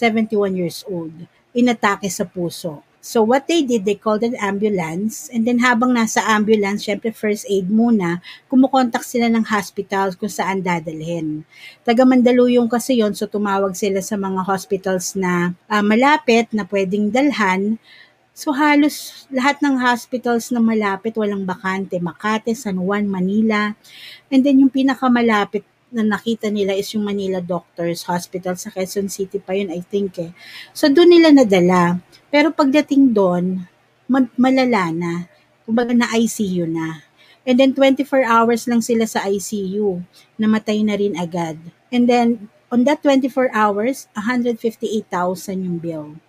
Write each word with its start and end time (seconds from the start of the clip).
71 0.00 0.56
years 0.56 0.80
old, 0.88 1.12
inatake 1.52 2.08
sa 2.08 2.24
puso. 2.24 2.80
So 3.00 3.24
what 3.24 3.48
they 3.48 3.64
did, 3.64 3.88
they 3.88 3.96
called 3.96 4.20
an 4.20 4.36
ambulance 4.36 5.32
and 5.32 5.48
then 5.48 5.64
habang 5.64 5.96
nasa 5.96 6.20
ambulance, 6.20 6.84
syempre 6.84 7.16
first 7.16 7.48
aid 7.48 7.72
muna, 7.72 8.20
kumukontak 8.52 9.00
sila 9.00 9.24
ng 9.32 9.48
hospital 9.48 10.12
kung 10.20 10.28
saan 10.28 10.60
dadalhin. 10.60 11.48
Taga 11.80 12.04
Mandaluyong 12.04 12.68
kasi 12.68 13.00
yon 13.00 13.16
so 13.16 13.24
tumawag 13.24 13.72
sila 13.72 14.04
sa 14.04 14.20
mga 14.20 14.44
hospitals 14.44 15.16
na 15.16 15.56
uh, 15.72 15.80
malapit 15.80 16.52
na 16.52 16.68
pwedeng 16.68 17.08
dalhan. 17.08 17.80
So 18.36 18.52
halos 18.52 19.24
lahat 19.32 19.64
ng 19.64 19.80
hospitals 19.80 20.52
na 20.52 20.60
malapit 20.60 21.16
walang 21.16 21.48
bakante, 21.48 21.96
Makati, 21.96 22.52
San 22.52 22.76
Juan, 22.84 23.08
Manila. 23.08 23.72
And 24.28 24.44
then 24.44 24.60
yung 24.60 24.72
pinakamalapit 24.72 25.64
na 25.90 26.06
nakita 26.06 26.46
nila 26.48 26.74
is 26.78 26.90
yung 26.94 27.02
Manila 27.02 27.42
Doctors 27.42 28.06
Hospital 28.06 28.54
sa 28.54 28.70
Quezon 28.70 29.10
City 29.10 29.42
pa 29.42 29.58
yun, 29.58 29.74
I 29.74 29.82
think 29.82 30.22
eh. 30.22 30.30
So 30.70 30.86
doon 30.86 31.10
nila 31.10 31.34
nadala. 31.34 31.98
Pero 32.30 32.54
pagdating 32.54 33.10
doon, 33.10 33.66
malala 34.38 34.94
na. 34.94 35.12
Kumbaga 35.66 35.90
na 35.94 36.10
ICU 36.14 36.66
na. 36.70 37.02
And 37.42 37.58
then 37.58 37.74
24 37.74 38.22
hours 38.22 38.70
lang 38.70 38.82
sila 38.86 39.06
sa 39.10 39.26
ICU. 39.26 40.02
Namatay 40.38 40.86
na 40.86 40.94
rin 40.94 41.18
agad. 41.18 41.58
And 41.90 42.06
then 42.06 42.46
on 42.70 42.86
that 42.86 43.02
24 43.02 43.50
hours, 43.50 44.06
158,000 44.14 45.66
yung 45.66 45.78
bill. 45.82 46.22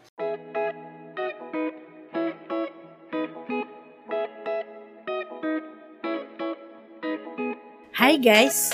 Hi 8.02 8.18
guys! 8.18 8.74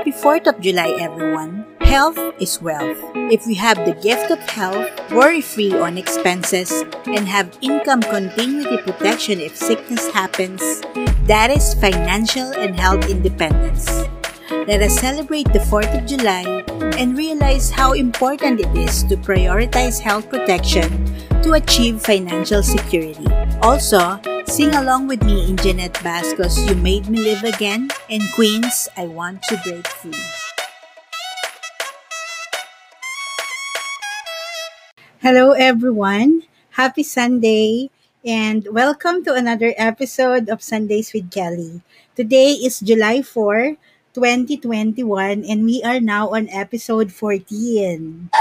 Happy 0.00 0.16
4th 0.16 0.46
of 0.46 0.60
July, 0.64 0.96
everyone. 0.96 1.66
Health 1.82 2.16
is 2.40 2.56
wealth. 2.62 2.96
If 3.28 3.44
we 3.46 3.52
have 3.56 3.76
the 3.84 3.92
gift 4.00 4.30
of 4.30 4.40
health, 4.48 4.88
worry 5.12 5.42
free 5.42 5.76
on 5.76 5.98
expenses, 5.98 6.72
and 7.04 7.28
have 7.28 7.52
income 7.60 8.00
continuity 8.00 8.80
protection 8.80 9.40
if 9.40 9.54
sickness 9.54 10.08
happens, 10.08 10.80
that 11.28 11.50
is 11.52 11.74
financial 11.74 12.48
and 12.56 12.80
health 12.80 13.10
independence. 13.10 14.08
Let 14.48 14.80
us 14.80 14.96
celebrate 14.98 15.52
the 15.52 15.60
4th 15.68 15.92
of 15.92 16.08
July 16.08 16.64
and 16.96 17.12
realize 17.12 17.68
how 17.68 17.92
important 17.92 18.64
it 18.64 18.72
is 18.72 19.04
to 19.12 19.20
prioritize 19.20 20.00
health 20.00 20.30
protection 20.30 20.88
to 21.44 21.60
achieve 21.60 22.00
financial 22.00 22.62
security. 22.62 23.28
Also, 23.60 24.16
sing 24.50 24.74
along 24.74 25.06
with 25.06 25.22
me 25.22 25.46
in 25.46 25.54
Jeanette 25.54 25.94
Basco's 26.02 26.58
You 26.66 26.74
Made 26.74 27.06
Me 27.06 27.22
Live 27.22 27.46
Again 27.46 27.86
and 28.10 28.20
Queen's 28.34 28.90
I 28.98 29.06
Want 29.06 29.46
to 29.46 29.54
Break 29.62 29.86
Free. 29.86 30.26
Hello, 35.22 35.54
everyone. 35.54 36.42
Happy 36.74 37.06
Sunday 37.06 37.94
and 38.26 38.66
welcome 38.74 39.22
to 39.22 39.38
another 39.38 39.70
episode 39.78 40.50
of 40.50 40.66
Sundays 40.66 41.14
with 41.14 41.30
Kelly. 41.30 41.86
Today 42.18 42.58
is 42.58 42.82
July 42.82 43.22
4, 43.22 43.78
2021, 44.18 45.46
and 45.46 45.62
we 45.62 45.78
are 45.86 46.02
now 46.02 46.34
on 46.34 46.50
episode 46.50 47.14
14. 47.14 48.34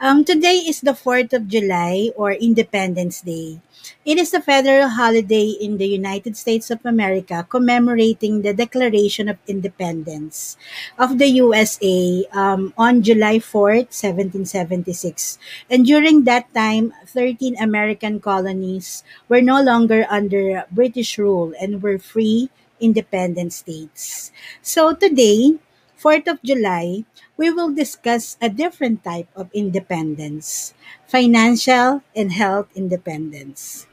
Um, 0.00 0.24
today 0.24 0.64
is 0.64 0.80
the 0.80 0.96
4th 0.96 1.36
of 1.36 1.44
July 1.44 2.08
or 2.16 2.32
Independence 2.32 3.20
Day. 3.20 3.60
It 4.00 4.16
is 4.16 4.32
a 4.32 4.40
federal 4.40 4.88
holiday 4.88 5.52
in 5.52 5.76
the 5.76 5.86
United 5.92 6.40
States 6.40 6.72
of 6.72 6.80
America 6.88 7.44
commemorating 7.44 8.40
the 8.40 8.56
Declaration 8.56 9.28
of 9.28 9.36
Independence 9.44 10.56
of 10.96 11.20
the 11.20 11.28
USA 11.44 12.24
um, 12.32 12.72
on 12.80 13.04
July 13.04 13.44
4th, 13.44 13.92
1776. 13.92 15.36
And 15.68 15.84
during 15.84 16.24
that 16.24 16.48
time, 16.54 16.96
13 17.04 17.60
American 17.60 18.24
colonies 18.24 19.04
were 19.28 19.44
no 19.44 19.60
longer 19.60 20.08
under 20.08 20.64
British 20.72 21.18
rule 21.18 21.52
and 21.60 21.84
were 21.84 22.00
free 22.00 22.48
independent 22.80 23.52
states. 23.52 24.32
So 24.64 24.96
today, 24.96 25.60
4th 26.00 26.26
of 26.32 26.42
July, 26.42 27.04
we 27.36 27.52
will 27.52 27.68
discuss 27.68 28.40
a 28.40 28.48
different 28.48 29.04
type 29.04 29.28
of 29.36 29.52
independence 29.52 30.72
financial 31.04 32.00
and 32.16 32.32
health 32.32 32.70
independence. 32.74 33.84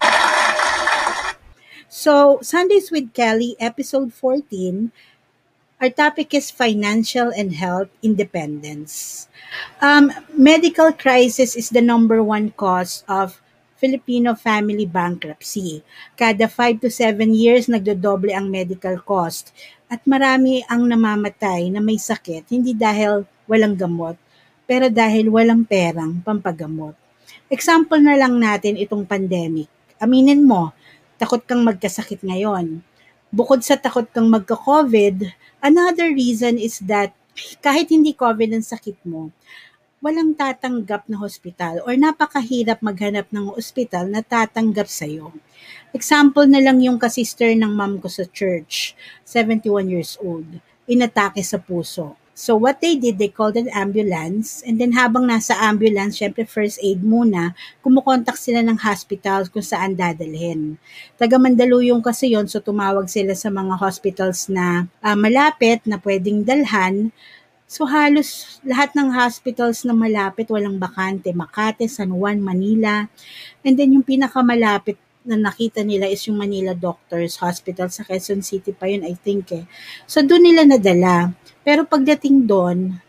So, 1.89 2.39
Sundays 2.43 2.91
with 2.91 3.11
Kelly, 3.13 3.55
episode 3.59 4.13
14, 4.13 4.91
our 5.81 5.89
topic 5.89 6.33
is 6.33 6.51
financial 6.51 7.33
and 7.35 7.53
health 7.53 7.89
independence. 8.01 9.27
Um, 9.81 10.13
medical 10.31 10.93
crisis 10.93 11.55
is 11.55 11.69
the 11.69 11.81
number 11.81 12.21
one 12.23 12.51
cause 12.55 13.03
of 13.07 13.41
Filipino 13.77 14.33
family 14.33 14.89
bankruptcy. 14.89 15.85
Kada 16.17 16.49
5 16.49 16.83
to 16.83 16.89
7 16.89 17.29
years, 17.29 17.69
nagdodoble 17.69 18.33
ang 18.33 18.49
medical 18.49 18.97
cost. 19.05 19.53
At 19.87 20.03
marami 20.03 20.65
ang 20.67 20.83
namamatay 20.89 21.69
na 21.69 21.79
may 21.79 22.01
sakit, 22.01 22.49
hindi 22.51 22.73
dahil 22.73 23.23
walang 23.47 23.77
gamot, 23.77 24.19
pero 24.67 24.91
dahil 24.91 25.31
walang 25.31 25.63
perang 25.63 26.19
pampagamot. 26.25 26.97
Example 27.47 28.01
na 28.03 28.19
lang 28.19 28.35
natin 28.35 28.75
itong 28.75 29.07
pandemic. 29.07 29.71
Aminin 30.03 30.43
mo, 30.43 30.75
takot 31.15 31.39
kang 31.45 31.63
magkasakit 31.63 32.19
ngayon. 32.25 32.83
Bukod 33.31 33.63
sa 33.63 33.79
takot 33.79 34.09
kang 34.11 34.27
magka-COVID, 34.27 35.23
another 35.63 36.11
reason 36.11 36.59
is 36.59 36.83
that 36.83 37.15
kahit 37.61 37.93
hindi 37.93 38.11
COVID 38.17 38.57
ang 38.57 38.65
sakit 38.65 38.97
mo, 39.05 39.29
walang 39.97 40.37
tatanggap 40.37 41.09
na 41.09 41.17
hospital 41.17 41.81
or 41.81 41.97
napakahirap 41.97 42.77
maghanap 42.85 43.25
ng 43.33 43.49
hospital 43.49 44.05
na 44.05 44.21
tatanggap 44.21 44.85
sa'yo. 44.85 45.33
Example 45.89 46.45
na 46.45 46.61
lang 46.61 46.77
yung 46.77 47.01
kasister 47.01 47.49
ng 47.57 47.73
mom 47.73 47.97
ko 47.97 48.05
sa 48.05 48.21
church, 48.29 48.93
71 49.25 49.89
years 49.89 50.13
old, 50.21 50.45
inatake 50.85 51.41
sa 51.41 51.57
puso. 51.57 52.13
So 52.37 52.53
what 52.53 52.77
they 52.85 52.93
did, 52.93 53.17
they 53.17 53.33
called 53.33 53.57
an 53.57 53.65
ambulance 53.73 54.61
and 54.61 54.77
then 54.77 54.93
habang 54.93 55.25
nasa 55.25 55.57
ambulance, 55.57 56.21
syempre 56.21 56.45
first 56.45 56.77
aid 56.85 57.01
muna, 57.01 57.57
kumukontak 57.81 58.37
sila 58.37 58.61
ng 58.61 58.77
hospital 58.77 59.49
kung 59.49 59.65
saan 59.65 59.97
dadalhin. 59.97 60.77
Taga 61.17 61.41
Mandaluyong 61.41 62.05
kasi 62.05 62.37
yon 62.37 62.45
so 62.45 62.61
tumawag 62.61 63.09
sila 63.09 63.33
sa 63.33 63.49
mga 63.49 63.81
hospitals 63.81 64.53
na 64.53 64.85
uh, 65.01 65.17
malapit 65.17 65.81
na 65.89 65.97
pwedeng 65.97 66.45
dalhan 66.45 67.09
So 67.67 67.83
halos 67.83 68.63
lahat 68.63 68.95
ng 68.95 69.11
hospitals 69.11 69.83
na 69.83 69.91
malapit 69.91 70.47
walang 70.47 70.79
bakante, 70.79 71.35
Makati, 71.35 71.91
San 71.91 72.15
Juan, 72.15 72.39
Manila. 72.39 73.11
And 73.59 73.75
then 73.75 73.91
yung 73.91 74.07
pinakamalapit 74.07 74.95
na 75.27 75.35
nakita 75.35 75.83
nila 75.83 76.07
is 76.07 76.23
yung 76.31 76.39
Manila 76.39 76.71
Doctors 76.71 77.35
Hospital 77.43 77.91
sa 77.91 78.07
Quezon 78.07 78.39
City 78.39 78.71
pa 78.71 78.87
yun, 78.87 79.03
I 79.03 79.19
think 79.19 79.51
eh. 79.51 79.67
So 80.07 80.23
doon 80.23 80.47
nila 80.47 80.63
nadala. 80.63 81.35
Pero 81.67 81.83
pagdating 81.83 82.47
doon, 82.47 83.03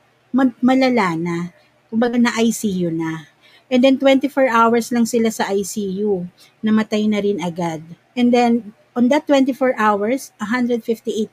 malala 0.59 1.15
na. 1.15 1.55
Kumbaga 1.87 2.19
na 2.19 2.35
ICU 2.35 2.91
na. 2.91 3.31
And 3.71 3.79
then 3.87 3.95
24 4.03 4.51
hours 4.51 4.91
lang 4.91 5.07
sila 5.07 5.31
sa 5.31 5.55
ICU. 5.55 6.27
Namatay 6.67 7.07
na 7.07 7.23
rin 7.23 7.39
agad. 7.39 7.87
And 8.19 8.35
then 8.35 8.75
on 8.99 9.07
that 9.15 9.31
24 9.31 9.79
hours, 9.79 10.35
158,000 10.43 11.31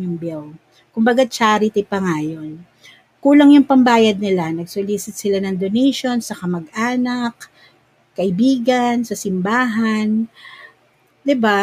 yung 0.00 0.16
bill. 0.16 0.56
Kumbaga 0.92 1.24
charity 1.24 1.82
pa 1.82 1.98
nga 1.98 2.20
yun. 2.20 2.62
Kulang 3.24 3.56
yung 3.56 3.64
pambayad 3.66 4.20
nila. 4.20 4.52
Nag-solicit 4.52 5.16
sila 5.16 5.40
ng 5.40 5.56
donation 5.56 6.20
sa 6.20 6.36
kamag-anak, 6.36 7.48
kaibigan, 8.12 9.02
sa 9.02 9.16
simbahan. 9.16 10.28
ba? 10.28 11.26
Diba? 11.26 11.62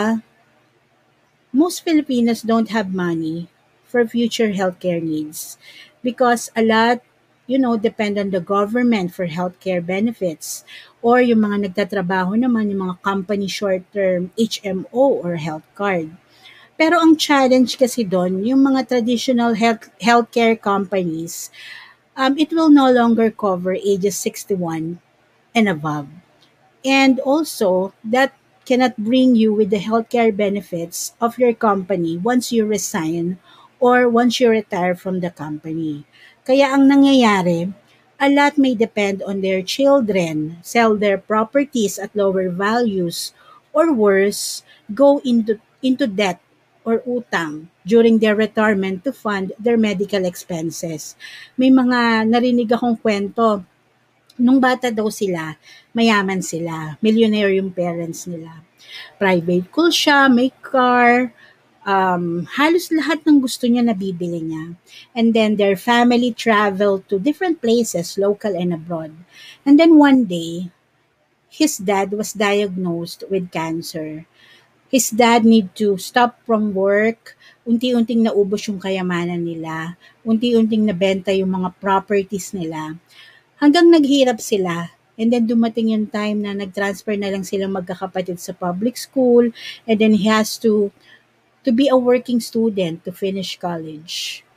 Most 1.49 1.81
Filipinos 1.81 2.45
don't 2.45 2.69
have 2.69 2.93
money 2.93 3.49
for 3.89 4.05
future 4.05 4.53
healthcare 4.53 5.01
needs 5.01 5.57
because 6.05 6.53
a 6.53 6.61
lot 6.61 7.01
you 7.49 7.57
know, 7.57 7.73
depend 7.75 8.21
on 8.21 8.29
the 8.29 8.39
government 8.39 9.09
for 9.09 9.25
healthcare 9.25 9.81
benefits 9.81 10.61
or 11.01 11.17
yung 11.17 11.41
mga 11.41 11.65
nagtatrabaho 11.65 12.37
naman, 12.37 12.69
yung 12.69 12.85
mga 12.85 13.01
company 13.01 13.49
short-term 13.49 14.29
HMO 14.37 15.25
or 15.25 15.41
health 15.41 15.65
card. 15.73 16.13
Pero 16.79 16.95
ang 16.95 17.19
challenge 17.19 17.75
kasi 17.75 18.07
doon, 18.07 18.39
yung 18.47 18.63
mga 18.63 18.87
traditional 18.87 19.51
health 19.59 19.91
healthcare 19.99 20.55
companies, 20.55 21.51
um, 22.15 22.39
it 22.39 22.55
will 22.55 22.71
no 22.71 22.87
longer 22.87 23.27
cover 23.27 23.75
ages 23.75 24.15
61 24.15 24.95
and 25.51 25.67
above. 25.67 26.07
And 26.87 27.19
also, 27.19 27.91
that 28.07 28.31
cannot 28.63 28.95
bring 28.95 29.35
you 29.35 29.51
with 29.51 29.75
the 29.75 29.83
healthcare 29.83 30.31
benefits 30.31 31.11
of 31.19 31.35
your 31.35 31.51
company 31.51 32.15
once 32.15 32.55
you 32.55 32.63
resign 32.63 33.43
or 33.83 34.07
once 34.07 34.39
you 34.39 34.47
retire 34.47 34.95
from 34.95 35.19
the 35.19 35.35
company. 35.35 36.07
Kaya 36.47 36.71
ang 36.71 36.87
nangyayari, 36.87 37.75
a 38.23 38.27
lot 38.31 38.55
may 38.55 38.71
depend 38.71 39.19
on 39.27 39.43
their 39.43 39.59
children, 39.59 40.63
sell 40.63 40.95
their 40.95 41.19
properties 41.19 41.99
at 41.99 42.15
lower 42.15 42.47
values, 42.47 43.35
or 43.75 43.91
worse, 43.91 44.63
go 44.95 45.19
into, 45.27 45.59
into 45.83 46.07
debt 46.07 46.39
or 46.89 47.05
utang 47.05 47.69
during 47.85 48.17
their 48.17 48.33
retirement 48.33 49.05
to 49.05 49.13
fund 49.13 49.53
their 49.61 49.77
medical 49.77 50.25
expenses. 50.25 51.13
May 51.53 51.69
mga 51.69 52.25
narinig 52.25 52.73
akong 52.73 52.97
kwento 52.97 53.61
nung 54.39 54.57
bata 54.57 54.89
daw 54.89 55.13
sila, 55.13 55.53
mayaman 55.93 56.41
sila, 56.41 56.97
millionaire 57.03 57.53
yung 57.53 57.69
parents 57.69 58.25
nila. 58.25 58.65
Private 59.21 59.69
school 59.69 59.91
siya, 59.93 60.31
may 60.31 60.49
car, 60.63 61.29
um, 61.83 62.47
halos 62.55 62.87
lahat 62.89 63.21
ng 63.27 63.43
gusto 63.43 63.67
niya 63.67 63.83
nabibili 63.83 64.39
niya. 64.39 64.79
And 65.11 65.35
then 65.35 65.59
their 65.59 65.75
family 65.75 66.31
traveled 66.31 67.05
to 67.11 67.19
different 67.19 67.59
places, 67.59 68.15
local 68.17 68.55
and 68.55 68.73
abroad. 68.73 69.13
And 69.67 69.75
then 69.75 69.99
one 69.99 70.25
day, 70.25 70.71
his 71.51 71.77
dad 71.77 72.15
was 72.15 72.31
diagnosed 72.31 73.27
with 73.27 73.51
cancer. 73.51 74.29
His 74.89 75.13
dad 75.13 75.45
need 75.45 75.69
to 75.77 76.01
stop 76.01 76.41
from 76.49 76.73
work, 76.73 77.37
unti-unting 77.61 78.25
naubos 78.25 78.65
yung 78.65 78.81
kayamanan 78.81 79.45
nila, 79.45 79.93
unti-unting 80.25 80.89
nabenta 80.89 81.29
yung 81.29 81.53
mga 81.53 81.77
properties 81.77 82.57
nila 82.57 82.97
hanggang 83.61 83.91
naghirap 83.91 84.41
sila. 84.41 84.89
And 85.19 85.35
then 85.35 85.45
dumating 85.45 85.91
yung 85.91 86.07
time 86.07 86.41
na 86.41 86.55
nag-transfer 86.55 87.13
na 87.19 87.27
lang 87.27 87.43
silang 87.43 87.75
magkakapatid 87.75 88.39
sa 88.39 88.55
public 88.55 88.95
school 88.95 89.51
and 89.83 89.95
then 89.99 90.15
he 90.15 90.31
has 90.31 90.55
to 90.63 90.95
to 91.67 91.75
be 91.75 91.91
a 91.91 91.99
working 91.99 92.39
student 92.39 93.03
to 93.03 93.11
finish 93.11 93.59
college. 93.59 94.47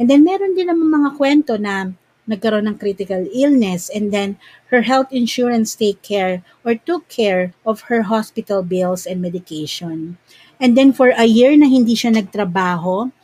And 0.00 0.08
then 0.08 0.24
meron 0.24 0.56
din 0.56 0.72
naman 0.72 0.88
mga 0.88 1.10
kwento 1.20 1.54
na 1.60 1.92
nagkaroon 2.26 2.66
ng 2.66 2.78
critical 2.78 3.22
illness 3.30 3.86
and 3.90 4.10
then 4.10 4.34
her 4.74 4.82
health 4.82 5.08
insurance 5.14 5.78
take 5.78 6.02
care 6.02 6.42
or 6.66 6.74
took 6.74 7.06
care 7.06 7.54
of 7.62 7.86
her 7.86 8.10
hospital 8.10 8.66
bills 8.66 9.06
and 9.06 9.22
medication. 9.22 10.18
And 10.58 10.74
then 10.74 10.90
for 10.90 11.14
a 11.14 11.24
year 11.24 11.54
na 11.54 11.70
hindi 11.70 11.94
siya 11.94 12.18
nagtrabaho, 12.18 13.14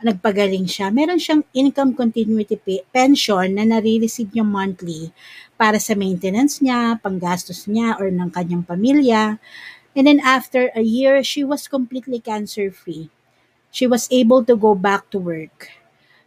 nagpagaling 0.00 0.64
siya, 0.64 0.88
meron 0.88 1.20
siyang 1.20 1.44
income 1.52 1.92
continuity 1.92 2.56
pay, 2.56 2.80
pension 2.88 3.52
na 3.52 3.68
nare-receive 3.68 4.32
niya 4.32 4.46
monthly 4.48 5.12
para 5.60 5.76
sa 5.76 5.92
maintenance 5.92 6.64
niya, 6.64 6.96
panggastos 7.04 7.68
niya, 7.68 8.00
or 8.00 8.08
ng 8.08 8.32
kanyang 8.32 8.64
pamilya. 8.64 9.36
And 9.92 10.08
then 10.08 10.20
after 10.24 10.72
a 10.72 10.80
year, 10.80 11.20
she 11.20 11.44
was 11.44 11.68
completely 11.68 12.16
cancer-free. 12.16 13.12
She 13.68 13.84
was 13.84 14.08
able 14.08 14.40
to 14.48 14.56
go 14.56 14.72
back 14.72 15.12
to 15.12 15.20
work. 15.20 15.68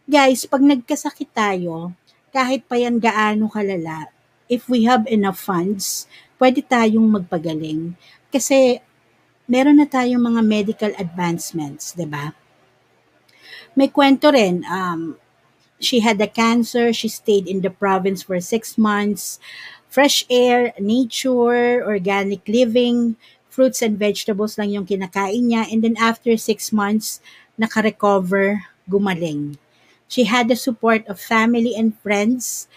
Guys, 0.06 0.46
pag 0.46 0.62
nagkasakit 0.62 1.34
tayo, 1.34 1.98
kahit 2.34 2.66
pa 2.66 2.74
yan 2.74 2.98
gaano 2.98 3.46
kalala, 3.46 4.10
if 4.50 4.66
we 4.66 4.82
have 4.90 5.06
enough 5.06 5.38
funds, 5.38 6.10
pwede 6.42 6.66
tayong 6.66 7.06
magpagaling. 7.06 7.94
Kasi 8.34 8.82
meron 9.46 9.78
na 9.78 9.86
tayong 9.86 10.18
mga 10.18 10.42
medical 10.42 10.92
advancements, 10.98 11.94
'di 11.94 12.10
ba? 12.10 12.34
May 13.78 13.86
kwento 13.86 14.34
rin, 14.34 14.66
um, 14.66 15.14
she 15.78 16.02
had 16.02 16.18
a 16.18 16.30
cancer, 16.30 16.90
she 16.90 17.06
stayed 17.06 17.46
in 17.46 17.62
the 17.62 17.70
province 17.70 18.22
for 18.22 18.38
six 18.42 18.78
months, 18.78 19.38
fresh 19.90 20.26
air, 20.30 20.74
nature, 20.78 21.82
organic 21.82 22.42
living, 22.50 23.14
fruits 23.50 23.82
and 23.82 23.98
vegetables 23.98 24.58
lang 24.58 24.74
yung 24.74 24.86
kinakain 24.86 25.50
niya. 25.50 25.70
And 25.70 25.82
then 25.86 25.94
after 25.98 26.34
six 26.34 26.74
months, 26.74 27.22
nakarecover, 27.54 28.66
gumaling. 28.90 29.58
She 30.08 30.24
had 30.24 30.48
the 30.48 30.56
support 30.56 31.06
of 31.06 31.20
family 31.20 31.74
and 31.74 31.96
friends. 31.98 32.68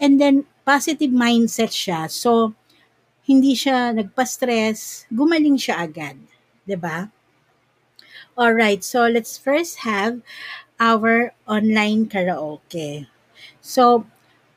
And 0.00 0.20
then, 0.20 0.46
positive 0.64 1.10
mindset 1.10 1.74
siya. 1.74 2.10
So, 2.10 2.54
hindi 3.26 3.54
siya 3.54 3.94
nagpa-stress, 3.94 5.06
gumaling 5.10 5.58
siya 5.58 5.86
agad. 5.86 6.18
ba? 6.78 7.10
All 8.38 8.54
right, 8.54 8.82
so 8.82 9.06
let's 9.06 9.36
first 9.36 9.84
have 9.84 10.22
our 10.80 11.34
online 11.46 12.08
karaoke. 12.08 13.06
So, 13.60 14.06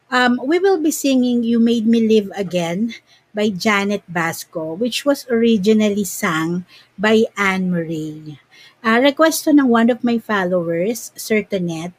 um, 0.10 0.40
we 0.44 0.60
will 0.60 0.82
be 0.82 0.92
singing 0.92 1.44
You 1.44 1.60
Made 1.60 1.86
Me 1.86 2.02
Live 2.02 2.32
Again 2.36 2.96
by 3.36 3.50
Janet 3.50 4.04
Basco, 4.08 4.74
which 4.74 5.06
was 5.06 5.28
originally 5.30 6.06
sung 6.06 6.66
by 6.98 7.26
Anne 7.38 7.70
Marie. 7.70 8.40
Uh, 8.86 9.02
request 9.02 9.44
to 9.44 9.50
ng 9.50 9.66
one 9.66 9.90
of 9.90 10.06
my 10.06 10.22
followers, 10.22 11.10
Certanet, 11.18 11.90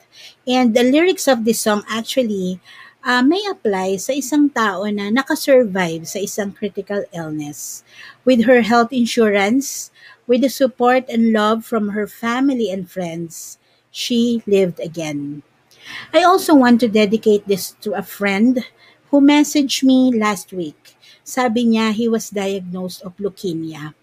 and 0.47 0.71
the 0.71 0.87
lyrics 0.87 1.27
of 1.27 1.43
this 1.43 1.67
song 1.67 1.83
actually 1.91 2.63
uh, 3.03 3.27
may 3.27 3.43
apply 3.51 3.99
sa 3.99 4.15
isang 4.15 4.55
tao 4.55 4.87
na 4.87 5.11
nakasurvive 5.11 6.07
sa 6.07 6.23
isang 6.23 6.55
critical 6.55 7.03
illness. 7.11 7.83
With 8.23 8.47
her 8.47 8.63
health 8.63 8.95
insurance, 8.95 9.91
With 10.27 10.43
the 10.43 10.51
support 10.51 11.07
and 11.07 11.31
love 11.31 11.63
from 11.63 11.95
her 11.95 12.11
family 12.11 12.67
and 12.75 12.91
friends, 12.91 13.63
she 13.95 14.43
lived 14.43 14.83
again. 14.83 15.47
I 16.11 16.27
also 16.27 16.51
want 16.59 16.83
to 16.83 16.91
dedicate 16.91 17.47
this 17.47 17.79
to 17.87 17.95
a 17.95 18.03
friend 18.03 18.67
who 19.15 19.23
messaged 19.23 19.87
me 19.87 20.11
last 20.11 20.51
week. 20.51 20.99
Sabi 21.23 21.63
niya 21.71 21.95
he 21.95 22.11
was 22.11 22.35
diagnosed 22.35 23.07
of 23.07 23.15
leukemia. 23.23 23.95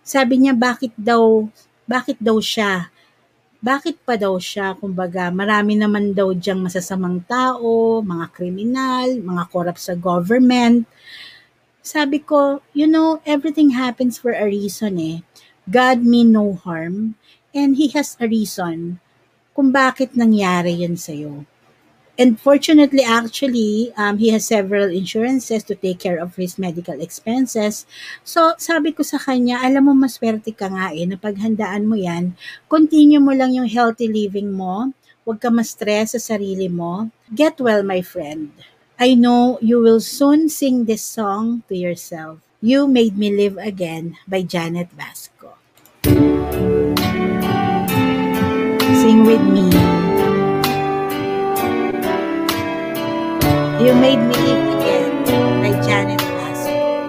Sabi 0.00 0.40
niya 0.40 0.56
bakit 0.56 0.96
daw 0.96 1.44
bakit 1.90 2.22
daw 2.22 2.38
siya 2.38 2.86
bakit 3.60 4.00
pa 4.08 4.16
daw 4.16 4.40
siya? 4.40 4.72
Kumbaga, 4.72 5.28
marami 5.28 5.76
naman 5.76 6.16
daw 6.16 6.32
diyang 6.32 6.64
masasamang 6.64 7.20
tao, 7.28 8.00
mga 8.00 8.32
kriminal, 8.32 9.20
mga 9.20 9.44
korap 9.52 9.76
sa 9.76 9.92
government. 9.92 10.88
Sabi 11.84 12.24
ko, 12.24 12.64
you 12.72 12.88
know, 12.88 13.20
everything 13.28 13.76
happens 13.76 14.16
for 14.16 14.32
a 14.32 14.48
reason 14.48 14.96
eh. 14.96 15.20
God 15.68 16.00
mean 16.00 16.32
no 16.32 16.56
harm 16.56 17.20
and 17.52 17.76
He 17.76 17.92
has 17.92 18.16
a 18.16 18.24
reason 18.24 18.96
kung 19.52 19.68
bakit 19.68 20.16
nangyari 20.16 20.80
yun 20.80 20.96
sa'yo. 20.96 21.44
And 22.20 22.36
fortunately, 22.36 23.00
actually, 23.00 23.96
um, 23.96 24.20
he 24.20 24.28
has 24.36 24.44
several 24.44 24.92
insurances 24.92 25.64
to 25.64 25.74
take 25.74 26.04
care 26.04 26.20
of 26.20 26.36
his 26.36 26.60
medical 26.60 27.00
expenses. 27.00 27.88
So, 28.28 28.52
sabi 28.60 28.92
ko 28.92 29.00
sa 29.00 29.16
kanya, 29.16 29.64
alam 29.64 29.88
mo, 29.88 29.96
maswerte 29.96 30.52
ka 30.52 30.68
nga 30.68 30.92
eh, 30.92 31.08
napaghandaan 31.08 31.88
mo 31.88 31.96
yan. 31.96 32.36
Continue 32.68 33.24
mo 33.24 33.32
lang 33.32 33.56
yung 33.56 33.72
healthy 33.72 34.04
living 34.04 34.52
mo. 34.52 34.92
Huwag 35.24 35.40
ka 35.40 35.48
ma-stress 35.48 36.12
sa 36.12 36.20
sarili 36.20 36.68
mo. 36.68 37.08
Get 37.32 37.56
well, 37.56 37.80
my 37.80 38.04
friend. 38.04 38.52
I 39.00 39.16
know 39.16 39.56
you 39.64 39.80
will 39.80 40.04
soon 40.04 40.52
sing 40.52 40.84
this 40.84 41.00
song 41.00 41.64
to 41.72 41.74
yourself. 41.74 42.44
You 42.60 42.84
Made 42.84 43.16
Me 43.16 43.32
Live 43.32 43.56
Again 43.56 44.20
by 44.28 44.44
Janet 44.44 44.92
Vasco. 44.92 45.56
Sing 49.00 49.24
with 49.24 49.40
me. 49.40 49.89
Made 54.00 54.16
Me 54.16 54.34
Live 54.34 54.80
Again 54.80 55.12
by 55.60 55.72
Janet 55.86 56.22
Vasco. 56.22 57.08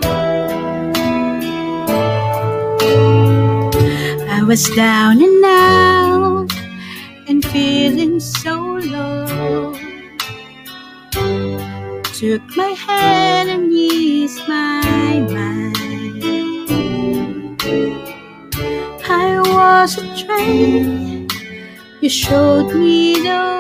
I 4.28 4.44
was 4.44 4.70
down 4.76 5.22
and 5.24 5.46
out 5.46 6.52
and 7.30 7.46
feeling 7.46 8.20
so 8.20 8.56
low. 8.96 9.74
Took 12.20 12.44
my 12.58 12.76
hand 12.86 13.50
and 13.50 13.72
eased 13.72 14.46
my 14.50 15.26
mind. 15.32 16.24
I 19.08 19.40
was 19.40 19.98
a 19.98 20.26
train. 20.26 21.30
You 22.02 22.10
showed 22.10 22.76
me 22.76 23.14
the 23.24 23.51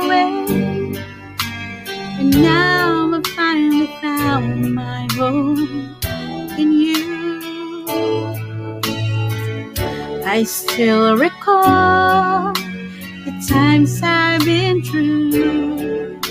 I 10.33 10.43
still 10.43 11.17
recall 11.17 12.53
the 12.53 13.45
times 13.49 13.99
I've 14.01 14.45
been 14.45 14.81
through. 14.81 16.21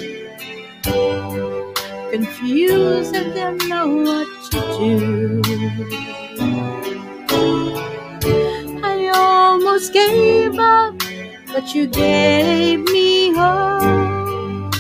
Confused 2.11 3.15
and 3.15 3.35
don't 3.35 3.69
know 3.69 3.89
what 4.09 4.27
to 4.53 4.59
do. 4.81 5.43
I 8.83 9.13
almost 9.15 9.93
gave 9.93 10.59
up, 10.59 10.95
but 11.49 11.75
you 11.75 11.87
gave 11.87 12.81
me 12.81 13.35
hope. 13.35 14.75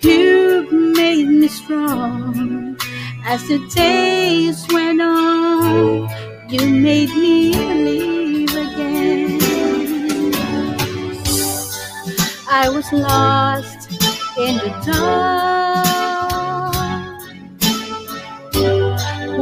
You've 0.00 0.72
made 0.72 1.28
me 1.28 1.46
strong 1.46 2.76
as 3.24 3.46
the 3.46 3.64
days 3.68 4.66
went 4.72 5.00
on. 5.00 6.23
You 6.54 6.68
made 6.68 7.10
me 7.10 7.50
believe 7.50 8.54
again. 8.54 9.40
I 12.48 12.68
was 12.68 12.92
lost 12.92 13.90
in 14.38 14.58
the 14.58 14.70
dark 14.86 15.84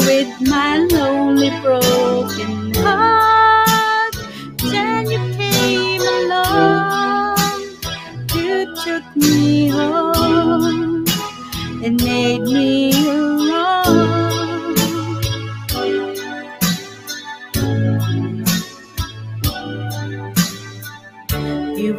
with 0.06 0.30
my 0.48 0.78
lonely 0.90 1.50
broken 1.60 2.72
heart. 2.76 4.14
Then 4.70 5.10
you 5.10 5.20
came 5.36 6.00
along, 6.00 7.60
you 8.34 8.74
took 8.86 9.04
me 9.16 9.68
home 9.68 11.04
and 11.84 12.02
made 12.02 12.40
me 12.40 12.92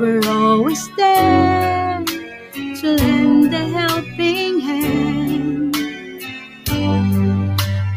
were 0.04 0.28
always 0.28 0.94
there 0.98 2.04
to 2.54 2.88
lend 2.98 3.54
a 3.54 3.66
helping 3.70 4.60
hand. 4.60 5.78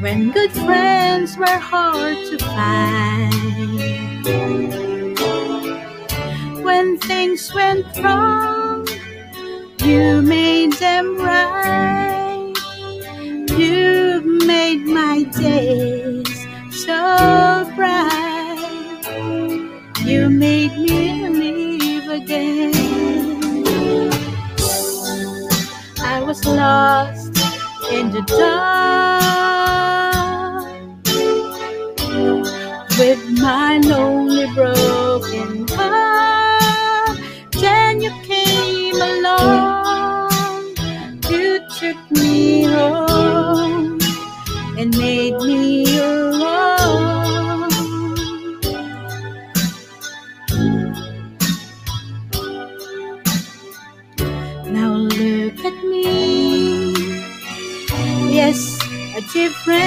When 0.01 0.31
good 0.31 0.53
friends 0.53 1.37
were 1.37 1.59
hard 1.73 2.17
to 2.31 2.39
find. 2.39 4.25
When 6.65 6.97
things 6.99 7.53
went 7.53 7.87
wrong, 7.99 8.87
you 9.83 10.23
made 10.23 10.75
them 10.75 11.19
right. 11.19 12.55
You 13.59 14.23
made 14.47 14.87
my 14.87 15.25
days 15.25 16.47
so 16.71 17.69
bright. 17.75 18.26
Again. 22.27 22.73
I 26.01 26.23
was 26.23 26.45
lost 26.45 27.39
in 27.93 28.11
the 28.11 28.23
dark 28.23 28.67
with 32.99 33.23
my 33.41 33.79
lonely 33.79 34.47
broken 34.55 35.69
heart. 35.69 37.19
Then 37.53 38.01
you 38.01 38.11
came 38.25 38.97
along, 38.97 40.75
you 41.31 41.61
took 41.79 42.11
me 42.11 42.65
home 42.65 44.01
and 44.79 44.97
made 44.99 45.35
me 45.35 45.96
a 59.47 59.86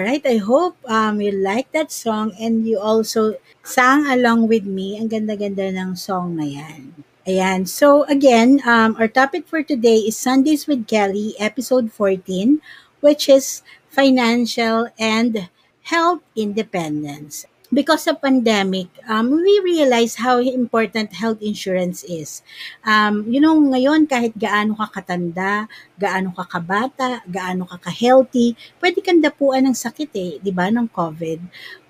All 0.00 0.08
right, 0.08 0.24
I 0.24 0.40
hope 0.40 0.80
um, 0.88 1.20
you 1.20 1.28
like 1.28 1.76
that 1.76 1.92
song 1.92 2.32
and 2.40 2.64
you 2.64 2.80
also 2.80 3.36
sang 3.60 4.08
along 4.08 4.48
with 4.48 4.64
me. 4.64 4.96
Ang 4.96 5.12
ganda-ganda 5.12 5.68
ng 5.76 5.92
song 5.92 6.40
na 6.40 6.48
yan. 6.48 7.04
Ayan. 7.28 7.68
So 7.68 8.08
again, 8.08 8.64
um, 8.64 8.96
our 8.96 9.12
topic 9.12 9.44
for 9.44 9.60
today 9.60 10.00
is 10.08 10.16
Sundays 10.16 10.64
with 10.64 10.88
Kelly, 10.88 11.36
episode 11.36 11.92
14, 11.92 12.64
which 13.04 13.28
is 13.28 13.60
financial 13.92 14.88
and 14.96 15.52
health 15.92 16.24
independence. 16.32 17.44
Because 17.70 18.10
of 18.10 18.18
pandemic, 18.18 18.90
um, 19.06 19.30
we 19.30 19.54
realize 19.62 20.18
how 20.18 20.42
important 20.42 21.14
health 21.14 21.38
insurance 21.38 22.02
is. 22.02 22.42
Um, 22.82 23.30
you 23.30 23.38
know, 23.38 23.54
ngayon 23.54 24.10
kahit 24.10 24.34
gaano 24.34 24.74
ka 24.74 24.90
katanda, 24.90 25.70
gaano 25.94 26.34
ka 26.34 26.50
kabata, 26.50 27.22
gaano 27.30 27.70
ka 27.70 27.78
ka-healthy, 27.78 28.58
pwede 28.82 28.98
kang 29.06 29.22
dapuan 29.22 29.70
ng 29.70 29.76
sakit 29.78 30.10
eh, 30.18 30.32
di 30.42 30.50
ba, 30.50 30.66
ng 30.66 30.90
COVID. 30.90 31.38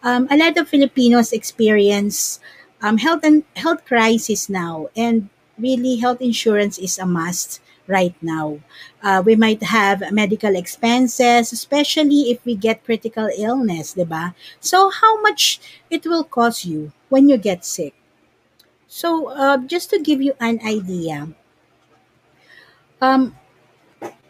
Um, 0.05 0.29
a 0.29 0.37
lot 0.37 0.61
of 0.61 0.69
Filipinos 0.69 1.33
experience 1.33 2.45
um, 2.85 3.01
health 3.01 3.25
and 3.25 3.45
health 3.57 3.85
crisis 3.89 4.49
now 4.49 4.89
and 4.97 5.29
really 5.57 5.97
health 5.97 6.21
insurance 6.21 6.77
is 6.77 7.01
a 7.01 7.09
must 7.09 7.61
right 7.91 8.15
now. 8.23 8.63
Uh, 9.03 9.19
we 9.27 9.35
might 9.35 9.67
have 9.67 10.07
medical 10.15 10.55
expenses, 10.55 11.51
especially 11.51 12.31
if 12.31 12.39
we 12.47 12.55
get 12.55 12.87
critical 12.87 13.27
illness, 13.35 13.99
di 13.99 14.07
ba? 14.07 14.33
So 14.63 14.95
how 14.95 15.19
much 15.21 15.59
it 15.91 16.07
will 16.07 16.23
cost 16.23 16.65
you 16.65 16.95
when 17.11 17.27
you 17.27 17.37
get 17.37 17.67
sick? 17.67 17.93
So 18.87 19.35
uh, 19.35 19.59
just 19.67 19.91
to 19.91 19.99
give 19.99 20.23
you 20.23 20.39
an 20.39 20.63
idea, 20.63 21.35
um, 23.03 23.35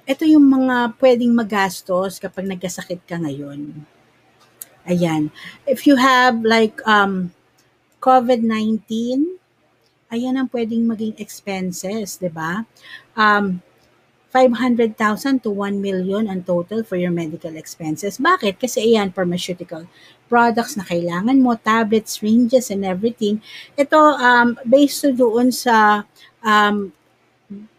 ito 0.09 0.25
yung 0.27 0.49
mga 0.49 0.99
pwedeng 0.99 1.37
magastos 1.37 2.19
kapag 2.19 2.49
nagkasakit 2.49 3.05
ka 3.05 3.21
ngayon. 3.21 3.87
Ayan. 4.89 5.31
If 5.69 5.87
you 5.87 5.95
have 5.95 6.43
like 6.43 6.81
um, 6.89 7.31
COVID-19, 8.03 9.40
ayan 10.11 10.37
ang 10.37 10.51
pwedeng 10.51 10.85
maging 10.85 11.15
expenses, 11.17 12.19
di 12.19 12.29
ba? 12.29 12.67
Um, 13.15 13.63
500,000 14.31 15.43
to 15.43 15.51
1 15.51 15.83
million 15.83 16.31
ang 16.31 16.47
total 16.47 16.87
for 16.87 16.95
your 16.95 17.11
medical 17.11 17.51
expenses. 17.59 18.15
Bakit? 18.15 18.63
Kasi 18.63 18.95
ayan, 18.95 19.11
pharmaceutical 19.11 19.91
products 20.31 20.79
na 20.79 20.87
kailangan 20.87 21.35
mo, 21.43 21.59
tablets, 21.59 22.23
syringes, 22.23 22.71
and 22.71 22.87
everything. 22.87 23.43
Ito, 23.75 23.99
um, 24.23 24.55
based 24.63 25.03
doon 25.19 25.51
sa 25.51 26.07
um, 26.47 26.95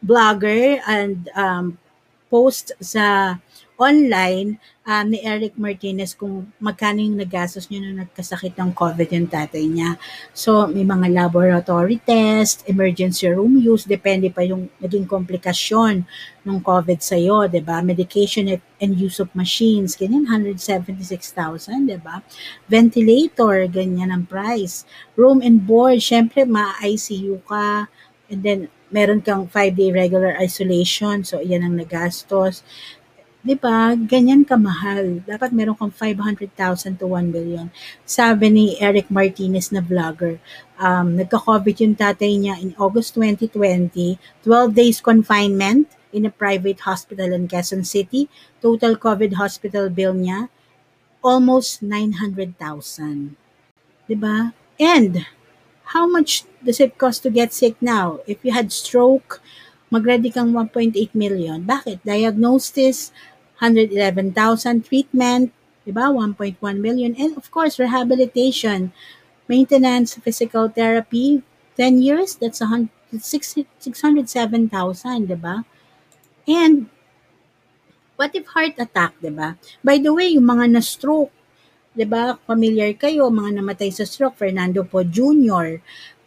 blogger 0.03 0.83
and 0.83 1.31
um, 1.39 1.79
post 2.27 2.75
sa 2.83 3.39
online 3.81 4.61
um, 4.85 5.05
ni 5.09 5.17
Eric 5.25 5.57
Martinez 5.57 6.13
kung 6.13 6.45
magkano 6.61 7.01
yung 7.01 7.17
nagastos 7.17 7.65
niya 7.65 7.81
nung 7.81 8.05
nagkasakit 8.05 8.53
ng 8.53 8.71
COVID 8.77 9.09
yung 9.09 9.29
tatay 9.29 9.65
niya. 9.65 9.97
So, 10.37 10.69
may 10.69 10.85
mga 10.85 11.09
laboratory 11.09 11.97
test, 12.01 12.61
emergency 12.69 13.25
room 13.33 13.57
use, 13.57 13.89
depende 13.89 14.29
pa 14.29 14.45
yung 14.45 14.69
naging 14.77 15.09
komplikasyon 15.09 16.05
ng 16.45 16.57
COVID 16.61 16.99
sa'yo, 17.01 17.49
ba? 17.65 17.81
Medication 17.81 18.49
at- 18.53 18.65
and 18.81 18.97
use 18.97 19.21
of 19.21 19.29
machines, 19.37 19.93
ganyan, 19.93 20.25
176,000, 20.25 21.85
di 21.85 21.97
ba? 22.01 22.25
Ventilator, 22.65 23.69
ganyan 23.69 24.09
ang 24.09 24.25
price. 24.25 24.85
Room 25.13 25.41
and 25.41 25.65
board, 25.69 26.01
syempre, 26.01 26.45
ma-ICU 26.45 27.41
ka, 27.45 27.85
and 28.29 28.41
then, 28.41 28.69
meron 28.91 29.23
kang 29.23 29.47
5-day 29.47 29.93
regular 29.95 30.35
isolation, 30.41 31.23
so, 31.23 31.39
yan 31.39 31.63
ang 31.63 31.77
nagastos. 31.79 32.65
'Di 33.41 33.57
ba? 33.57 33.97
Ganyan 33.97 34.45
kamahal. 34.45 35.25
Dapat 35.25 35.49
meron 35.53 35.73
kang 35.73 35.93
500,000 35.93 37.01
to 37.01 37.05
1 37.09 37.33
billion. 37.33 37.73
Sabi 38.05 38.53
ni 38.53 38.65
Eric 38.77 39.09
Martinez 39.09 39.73
na 39.73 39.81
vlogger, 39.81 40.37
um, 40.77 41.17
nagka-COVID 41.17 41.75
yung 41.81 41.97
tatay 41.97 42.37
niya 42.37 42.61
in 42.61 42.77
August 42.77 43.17
2020, 43.17 44.21
12 44.45 44.77
days 44.77 45.01
confinement 45.01 45.89
in 46.13 46.29
a 46.29 46.33
private 46.33 46.85
hospital 46.85 47.33
in 47.33 47.49
Quezon 47.49 47.81
City. 47.81 48.29
Total 48.61 48.93
COVID 48.93 49.41
hospital 49.41 49.89
bill 49.89 50.13
niya, 50.13 50.47
almost 51.25 51.81
900,000. 51.81 53.33
'Di 54.05 54.15
ba? 54.17 54.53
And 54.77 55.25
how 55.97 56.05
much 56.05 56.45
does 56.61 56.79
it 56.79 56.97
cost 56.97 57.25
to 57.25 57.33
get 57.33 57.53
sick 57.53 57.77
now? 57.81 58.21
If 58.29 58.45
you 58.45 58.53
had 58.53 58.69
stroke, 58.69 59.41
mag-ready 59.91 60.31
kang 60.31 60.55
1.8 60.55 60.95
million. 61.11 61.67
Bakit? 61.67 61.99
Diagnosis, 62.07 63.11
111,000. 63.61 64.81
Treatment, 64.81 65.53
diba? 65.85 66.09
1.1 66.09 66.57
million. 66.81 67.13
And 67.15 67.37
of 67.37 67.53
course, 67.53 67.77
rehabilitation, 67.77 68.91
maintenance, 69.47 70.17
physical 70.17 70.67
therapy, 70.67 71.43
10 71.77 72.01
years, 72.01 72.33
that's 72.35 72.59
607,000, 72.59 75.27
diba? 75.29 75.63
And 76.49 76.89
what 78.17 78.33
if 78.33 78.49
heart 78.49 78.81
attack, 78.81 79.13
diba? 79.21 79.61
By 79.85 80.01
the 80.01 80.09
way, 80.11 80.33
yung 80.33 80.49
mga 80.49 80.73
na-stroke, 80.73 81.29
'di 81.95 82.05
ba? 82.07 82.39
Familiar 82.47 82.91
kayo 82.95 83.27
mga 83.27 83.59
namatay 83.59 83.91
sa 83.91 84.07
stroke, 84.07 84.39
Fernando 84.39 84.87
Po 84.87 85.03
Jr., 85.03 85.79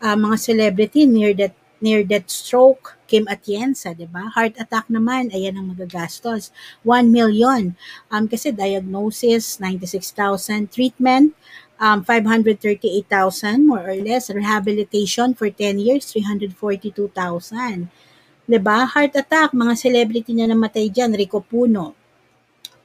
uh, 0.04 0.16
mga 0.16 0.36
celebrity 0.36 1.08
near 1.08 1.32
that 1.32 1.56
near 1.84 2.00
that 2.08 2.32
stroke, 2.32 2.96
Kim 3.04 3.28
Atienza, 3.28 3.92
'di 3.92 4.08
ba? 4.08 4.32
Heart 4.32 4.56
attack 4.56 4.88
naman, 4.88 5.28
ayan 5.28 5.60
ang 5.60 5.68
magagastos. 5.68 6.48
1 6.80 7.12
million. 7.12 7.76
Um 8.08 8.24
kasi 8.24 8.48
diagnosis 8.56 9.60
96,000, 9.60 10.72
treatment 10.72 11.36
um 11.76 12.00
538,000 12.00 13.68
more 13.68 13.84
or 13.84 13.98
less, 14.00 14.32
rehabilitation 14.32 15.36
for 15.36 15.52
10 15.52 15.76
years 15.84 16.08
342,000. 16.08 17.92
'Di 18.48 18.58
ba? 18.60 18.88
Heart 18.88 19.20
attack, 19.20 19.52
mga 19.52 19.74
celebrity 19.76 20.32
na 20.32 20.48
namatay 20.48 20.88
diyan, 20.88 21.16
Rico 21.16 21.44
Puno, 21.44 21.96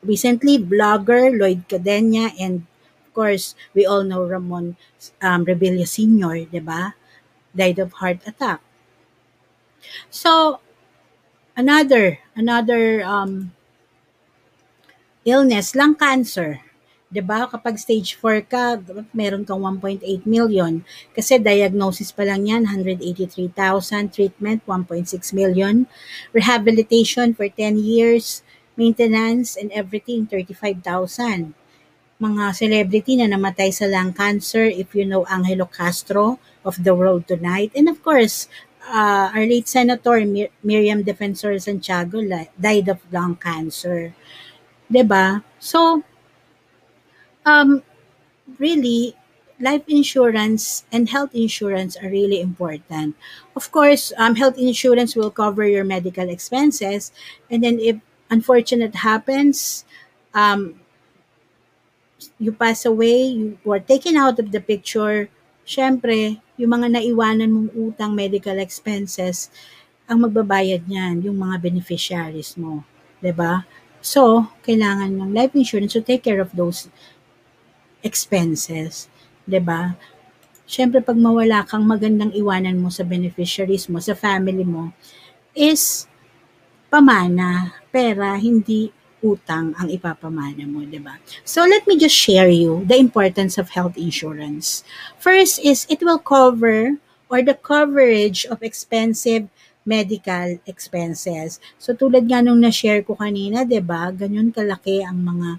recently 0.04 0.60
vlogger 0.60 1.32
Lloyd 1.36 1.68
Cadena 1.68 2.32
and 2.40 2.64
of 3.04 3.12
course 3.12 3.56
we 3.76 3.84
all 3.84 4.04
know 4.04 4.24
Ramon 4.24 4.80
um, 5.20 5.44
Rebilla 5.44 5.84
Sr., 5.84 6.48
'di 6.48 6.62
ba? 6.64 6.96
Died 7.52 7.80
of 7.80 7.98
heart 8.00 8.24
attack. 8.24 8.64
So 10.10 10.60
another 11.56 12.20
another 12.36 13.04
um, 13.04 13.52
illness, 15.26 15.76
lung 15.76 15.96
cancer. 15.96 16.64
'di 17.10 17.26
ba? 17.26 17.50
Kapag 17.50 17.76
stage 17.82 18.14
4 18.22 18.46
ka, 18.46 18.78
meron 19.12 19.42
kang 19.42 19.62
1.8 19.62 20.06
million. 20.30 20.86
Kasi 21.12 21.42
diagnosis 21.42 22.14
pa 22.14 22.24
lang 22.24 22.46
'yan, 22.46 22.70
183,000, 22.70 24.14
treatment 24.14 24.62
1.6 24.70 25.10
million, 25.34 25.90
rehabilitation 26.32 27.34
for 27.34 27.50
10 27.50 27.82
years, 27.82 28.46
maintenance 28.78 29.58
and 29.58 29.74
everything, 29.74 30.30
35,000. 30.30 31.58
Mga 32.20 32.44
celebrity 32.56 33.16
na 33.18 33.32
namatay 33.32 33.72
sa 33.74 33.90
lung 33.90 34.14
cancer, 34.14 34.68
if 34.70 34.94
you 34.94 35.04
know 35.08 35.26
Angelo 35.32 35.66
Castro 35.66 36.38
of 36.68 36.78
The 36.84 36.94
World 36.94 37.26
Tonight. 37.26 37.72
And 37.74 37.88
of 37.88 38.04
course, 38.04 38.52
uh, 38.88 39.32
our 39.34 39.46
late 39.46 39.68
Senator 39.68 40.26
Mir- 40.26 40.54
Miriam 40.64 41.04
Defensor 41.04 41.60
Santiago 41.62 42.22
died 42.60 42.88
of 42.90 43.00
lung 43.12 43.36
cancer. 43.36 44.14
'Di 44.92 45.04
ba? 45.04 45.44
So, 45.60 46.04
um, 47.46 47.84
really, 48.60 49.16
life 49.60 49.84
insurance 49.88 50.86
and 50.92 51.10
health 51.10 51.32
insurance 51.36 51.98
are 51.98 52.10
really 52.10 52.42
important. 52.42 53.16
Of 53.56 53.72
course, 53.72 54.14
um, 54.18 54.36
health 54.36 54.58
insurance 54.58 55.16
will 55.16 55.32
cover 55.32 55.68
your 55.68 55.86
medical 55.86 56.30
expenses, 56.30 57.12
and 57.52 57.64
then 57.64 57.80
if 57.80 57.98
unfortunate 58.32 58.96
happens, 58.96 59.86
um, 60.34 60.82
you 62.40 62.52
pass 62.52 62.86
away, 62.86 63.24
you 63.28 63.58
are 63.72 63.80
taken 63.80 64.16
out 64.18 64.40
of 64.40 64.52
the 64.52 64.60
picture, 64.60 65.30
syempre, 65.66 66.42
yung 66.60 66.76
mga 66.76 67.00
naiwanan 67.00 67.48
mong 67.48 67.70
utang 67.72 68.12
medical 68.12 68.60
expenses, 68.60 69.48
ang 70.04 70.28
magbabayad 70.28 70.84
niyan, 70.84 71.24
yung 71.24 71.40
mga 71.40 71.56
beneficiaries 71.64 72.60
mo. 72.60 72.84
ba? 72.84 73.24
Diba? 73.24 73.54
So, 74.04 74.52
kailangan 74.68 75.16
ng 75.16 75.32
life 75.32 75.56
insurance 75.56 75.96
to 75.96 76.04
take 76.04 76.28
care 76.28 76.44
of 76.44 76.52
those 76.52 76.92
expenses. 78.04 79.08
ba? 79.08 79.48
Diba? 79.48 79.82
Syempre, 80.70 81.02
pag 81.02 81.18
mawala 81.18 81.66
kang 81.66 81.88
magandang 81.88 82.36
iwanan 82.36 82.78
mo 82.78 82.94
sa 82.94 83.02
beneficiaries 83.08 83.90
mo, 83.90 83.98
sa 84.04 84.14
family 84.14 84.62
mo, 84.62 84.94
is 85.58 86.06
pamana, 86.92 87.74
pera, 87.90 88.38
hindi 88.38 88.94
utang 89.20 89.76
ang 89.76 89.92
ipapamana 89.92 90.64
mo, 90.64 90.88
di 90.88 90.98
ba? 90.98 91.20
So 91.44 91.68
let 91.68 91.84
me 91.86 92.00
just 92.00 92.16
share 92.16 92.48
you 92.48 92.88
the 92.88 92.96
importance 92.96 93.60
of 93.60 93.76
health 93.76 94.00
insurance. 94.00 94.88
First 95.20 95.60
is 95.60 95.84
it 95.92 96.00
will 96.00 96.22
cover 96.22 96.98
or 97.28 97.44
the 97.44 97.54
coverage 97.54 98.48
of 98.48 98.64
expensive 98.64 99.52
medical 99.84 100.60
expenses. 100.64 101.60
So 101.82 101.92
tulad 101.92 102.32
nga 102.32 102.40
nung 102.40 102.64
na-share 102.64 103.04
ko 103.04 103.20
kanina, 103.20 103.68
'di 103.68 103.82
ba? 103.84 104.14
Ganyan 104.16 104.56
kalaki 104.56 105.04
ang 105.04 105.20
mga 105.20 105.50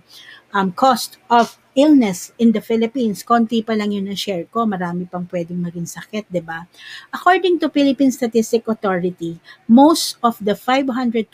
um, 0.56 0.72
cost 0.72 1.20
of 1.28 1.59
illness 1.78 2.34
in 2.38 2.50
the 2.50 2.62
Philippines. 2.62 3.22
Konti 3.22 3.62
pa 3.62 3.78
lang 3.78 3.94
yun 3.94 4.10
na-share 4.10 4.46
ko. 4.50 4.66
Marami 4.66 5.06
pang 5.06 5.26
pwedeng 5.30 5.62
maging 5.62 5.86
sakit, 5.86 6.26
di 6.26 6.42
ba? 6.42 6.66
According 7.14 7.62
to 7.62 7.70
Philippine 7.70 8.10
Statistic 8.10 8.66
Authority, 8.66 9.38
most 9.70 10.18
of 10.22 10.36
the 10.42 10.58
526 10.58 11.30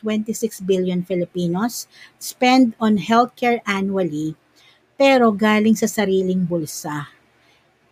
billion 0.64 1.00
Filipinos 1.02 1.88
spend 2.20 2.76
on 2.76 3.00
healthcare 3.00 3.64
annually 3.64 4.36
pero 4.96 5.28
galing 5.28 5.76
sa 5.76 5.84
sariling 5.84 6.48
bulsa. 6.48 7.12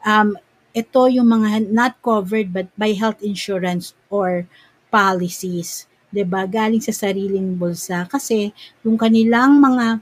Um, 0.05 0.37
ito 0.73 1.07
yung 1.07 1.29
mga 1.29 1.69
not 1.69 2.01
covered 2.01 2.51
but 2.51 2.69
by 2.75 2.97
health 2.97 3.21
insurance 3.21 3.93
or 4.09 4.49
policies. 4.89 5.85
'di 6.11 6.25
ba? 6.25 6.49
Galing 6.49 6.81
sa 6.81 6.97
sariling 6.97 7.59
bulsa 7.59 8.09
kasi 8.09 8.55
yung 8.87 8.97
kanilang 8.97 9.61
mga 9.61 10.01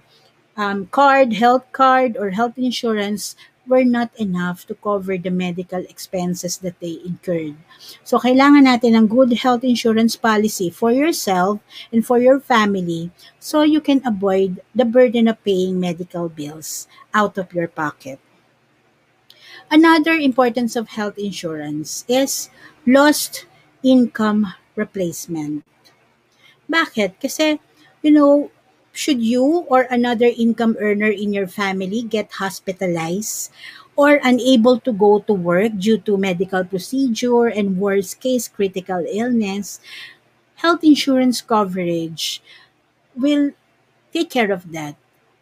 um, 0.56 0.86
card, 0.86 1.32
health 1.34 1.64
card, 1.72 2.16
or 2.16 2.30
health 2.30 2.58
insurance 2.58 3.36
were 3.66 3.84
not 3.84 4.10
enough 4.18 4.66
to 4.66 4.74
cover 4.74 5.16
the 5.16 5.30
medical 5.30 5.78
expenses 5.86 6.58
that 6.58 6.78
they 6.80 6.98
incurred. 7.06 7.54
So, 8.02 8.18
kailangan 8.18 8.66
natin 8.66 8.98
ng 8.98 9.06
good 9.06 9.32
health 9.38 9.62
insurance 9.62 10.18
policy 10.18 10.70
for 10.70 10.90
yourself 10.90 11.62
and 11.94 12.02
for 12.02 12.18
your 12.18 12.42
family 12.42 13.14
so 13.38 13.62
you 13.62 13.80
can 13.80 14.02
avoid 14.02 14.60
the 14.74 14.84
burden 14.84 15.30
of 15.30 15.38
paying 15.46 15.78
medical 15.78 16.28
bills 16.28 16.90
out 17.14 17.38
of 17.38 17.54
your 17.54 17.70
pocket. 17.70 18.18
Another 19.70 20.12
importance 20.18 20.76
of 20.76 20.98
health 20.98 21.16
insurance 21.16 22.04
is 22.08 22.50
lost 22.84 23.46
income 23.80 24.52
replacement. 24.74 25.64
Bakit? 26.68 27.16
Kasi, 27.22 27.56
you 28.02 28.10
know, 28.10 28.50
should 28.92 29.22
you 29.22 29.66
or 29.68 29.88
another 29.90 30.28
income 30.28 30.76
earner 30.80 31.10
in 31.10 31.32
your 31.32 31.46
family 31.48 32.02
get 32.02 32.32
hospitalized 32.32 33.50
or 33.96 34.20
unable 34.22 34.80
to 34.80 34.92
go 34.92 35.20
to 35.20 35.32
work 35.32 35.72
due 35.78 35.98
to 35.98 36.16
medical 36.16 36.64
procedure 36.64 37.46
and 37.46 37.78
worst 37.78 38.20
case 38.20 38.48
critical 38.48 39.04
illness, 39.08 39.80
health 40.56 40.84
insurance 40.84 41.40
coverage 41.40 42.42
will 43.16 43.52
take 44.12 44.30
care 44.30 44.52
of 44.52 44.72
that. 44.72 44.96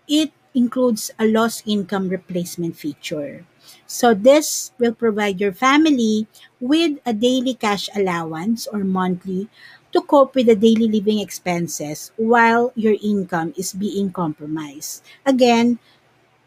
It 0.08 0.32
includes 0.54 1.10
a 1.18 1.26
lost 1.26 1.64
income 1.66 2.08
replacement 2.08 2.76
feature. 2.76 3.46
So 3.86 4.14
this 4.14 4.72
will 4.78 4.94
provide 4.94 5.40
your 5.40 5.52
family 5.52 6.26
with 6.60 6.98
a 7.06 7.12
daily 7.14 7.54
cash 7.54 7.88
allowance 7.94 8.66
or 8.66 8.82
monthly 8.84 9.48
to 9.90 10.00
cope 10.02 10.38
with 10.38 10.46
the 10.46 10.58
daily 10.58 10.86
living 10.86 11.18
expenses 11.18 12.14
while 12.14 12.70
your 12.78 12.94
income 13.02 13.54
is 13.58 13.74
being 13.74 14.10
compromised. 14.14 15.02
Again, 15.26 15.82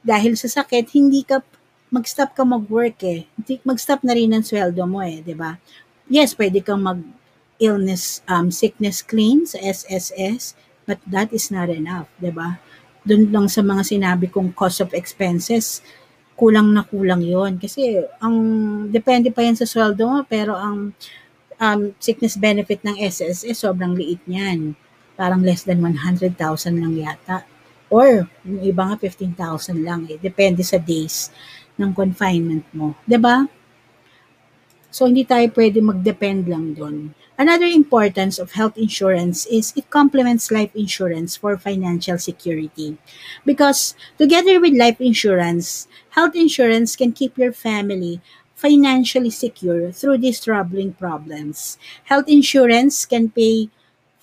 dahil 0.04 0.36
sa 0.40 0.48
sakit, 0.48 0.92
hindi 0.96 1.24
ka 1.24 1.44
mag-stop 1.94 2.34
ka 2.34 2.44
mag-work 2.44 3.00
eh. 3.06 3.28
Mag-stop 3.64 4.02
na 4.02 4.16
rin 4.16 4.34
ang 4.34 4.44
sweldo 4.44 4.84
mo 4.88 5.04
eh, 5.04 5.22
di 5.22 5.36
ba? 5.36 5.60
Yes, 6.10 6.34
pwede 6.36 6.64
kang 6.64 6.84
mag 6.84 7.00
illness 7.62 8.20
um, 8.28 8.50
sickness 8.50 9.00
claim 9.00 9.46
sa 9.48 9.62
SSS, 9.62 10.58
but 10.84 11.00
that 11.08 11.32
is 11.32 11.48
not 11.54 11.72
enough, 11.72 12.10
di 12.20 12.34
ba? 12.34 12.60
Doon 13.08 13.32
lang 13.32 13.48
sa 13.48 13.64
mga 13.64 13.84
sinabi 13.88 14.28
kong 14.28 14.52
cost 14.58 14.84
of 14.84 14.92
expenses, 14.92 15.80
kulang 16.34 16.74
na 16.74 16.84
kulang 16.84 17.22
yon 17.22 17.62
Kasi 17.62 18.02
ang 18.20 18.36
depende 18.90 19.30
pa 19.30 19.46
yan 19.46 19.56
sa 19.56 19.70
sweldo 19.70 20.04
mo, 20.04 20.20
pero 20.28 20.58
ang 20.58 20.92
um, 20.92 21.23
sickness 22.00 22.36
benefit 22.36 22.84
ng 22.84 23.00
SSS, 23.00 23.64
sobrang 23.64 23.96
liit 23.96 24.20
niyan. 24.28 24.76
Parang 25.16 25.46
less 25.46 25.64
than 25.64 25.80
100,000 25.80 26.36
lang 26.82 26.94
yata. 26.98 27.46
Or, 27.94 28.26
yung 28.42 28.62
iba 28.66 28.90
nga 28.90 28.98
15,000 28.98 29.86
lang 29.86 30.10
eh. 30.10 30.18
Depende 30.18 30.66
sa 30.66 30.82
days 30.82 31.30
ng 31.78 31.94
confinement 31.94 32.66
mo. 32.74 32.98
ba? 33.06 33.06
Diba? 33.06 33.38
So, 34.94 35.10
hindi 35.10 35.26
tayo 35.26 35.50
pwede 35.58 35.82
mag-depend 35.82 36.46
lang 36.46 36.78
doon. 36.78 37.18
Another 37.34 37.66
importance 37.66 38.38
of 38.38 38.54
health 38.54 38.78
insurance 38.78 39.50
is 39.50 39.74
it 39.74 39.90
complements 39.90 40.54
life 40.54 40.70
insurance 40.78 41.34
for 41.34 41.58
financial 41.58 42.22
security. 42.22 42.94
Because 43.42 43.98
together 44.22 44.62
with 44.62 44.78
life 44.78 45.02
insurance, 45.02 45.90
health 46.14 46.38
insurance 46.38 46.94
can 46.94 47.10
keep 47.10 47.42
your 47.42 47.50
family 47.50 48.22
financially 48.64 49.30
secure 49.30 49.92
through 49.92 50.24
these 50.24 50.40
troubling 50.40 50.96
problems. 50.96 51.76
Health 52.08 52.32
insurance 52.32 53.04
can 53.04 53.28
pay 53.28 53.68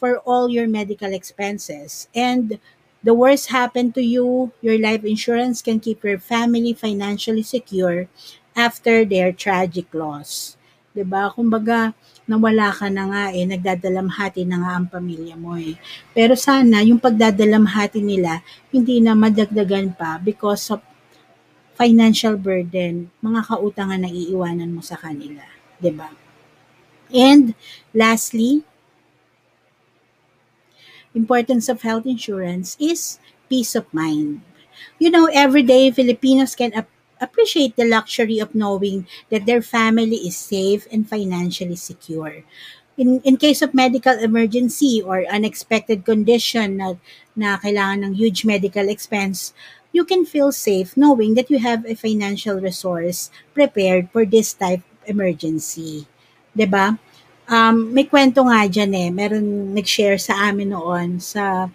for 0.00 0.16
all 0.24 0.48
your 0.48 0.64
medical 0.64 1.12
expenses. 1.12 2.09
And 2.16 2.57
the 3.05 3.12
worst 3.12 3.53
happen 3.53 3.92
to 3.92 4.00
you, 4.00 4.57
your 4.64 4.81
life 4.81 5.05
insurance 5.05 5.61
can 5.61 5.76
keep 5.76 6.00
your 6.00 6.16
family 6.16 6.72
financially 6.72 7.44
secure 7.44 8.09
after 8.57 9.05
their 9.05 9.29
tragic 9.29 9.92
loss. 9.92 10.57
'Di 10.90 11.05
ba? 11.07 11.31
Kumbaga, 11.31 11.94
nawala 12.26 12.74
ka 12.74 12.90
na 12.90 13.07
nga 13.12 13.22
eh, 13.31 13.46
nagdadalamhati 13.46 14.42
na 14.42 14.59
nga 14.59 14.72
ang 14.81 14.88
pamilya 14.90 15.38
mo 15.38 15.55
eh. 15.55 15.79
Pero 16.16 16.35
sana 16.35 16.83
yung 16.83 16.98
pagdadalamhati 16.98 18.03
nila 18.03 18.42
hindi 18.74 18.98
na 18.98 19.14
madagdagan 19.14 19.94
pa 19.94 20.18
because 20.18 20.72
of 20.74 20.83
financial 21.81 22.37
burden, 22.37 23.09
mga 23.25 23.49
kautangan 23.49 24.05
na 24.05 24.12
iiwanan 24.12 24.69
mo 24.77 24.85
sa 24.85 25.01
kanila, 25.01 25.49
'di 25.81 25.97
ba? 25.97 26.12
And 27.09 27.57
lastly, 27.97 28.69
importance 31.16 31.69
of 31.73 31.83
health 31.83 32.07
insurance 32.07 32.77
is 32.79 33.19
peace 33.49 33.75
of 33.75 33.88
mind. 33.97 34.43
You 35.01 35.11
know, 35.11 35.27
every 35.33 35.62
day 35.64 35.90
Filipinos 35.90 36.55
can 36.55 36.73
ap- 36.73 36.93
appreciate 37.21 37.77
the 37.77 37.88
luxury 37.88 38.38
of 38.38 38.55
knowing 38.55 39.09
that 39.29 39.45
their 39.45 39.61
family 39.61 40.23
is 40.29 40.37
safe 40.37 40.87
and 40.93 41.09
financially 41.09 41.77
secure. 41.77 42.45
In, 43.01 43.21
in 43.25 43.37
case 43.40 43.62
of 43.62 43.73
medical 43.73 44.12
emergency 44.12 45.01
or 45.01 45.25
unexpected 45.25 46.05
condition 46.05 46.77
na, 46.77 46.95
na 47.35 47.57
kailangan 47.57 48.05
ng 48.05 48.14
huge 48.14 48.45
medical 48.45 48.88
expense, 48.88 49.57
you 49.92 50.05
can 50.07 50.24
feel 50.24 50.53
safe 50.53 50.96
knowing 50.96 51.35
that 51.35 51.50
you 51.50 51.59
have 51.59 51.85
a 51.87 51.94
financial 51.94 52.61
resource 52.61 53.31
prepared 53.55 54.11
for 54.11 54.24
this 54.24 54.55
type 54.55 54.83
of 54.83 54.98
emergency. 55.07 56.07
ba? 56.55 56.98
Um, 57.50 57.90
may 57.90 58.07
kwento 58.07 58.46
nga 58.46 58.70
dyan 58.70 58.94
eh. 58.94 59.09
Meron 59.11 59.74
nag-share 59.74 60.22
sa 60.22 60.38
amin 60.50 60.70
noon 60.70 61.18
sa 61.18 61.66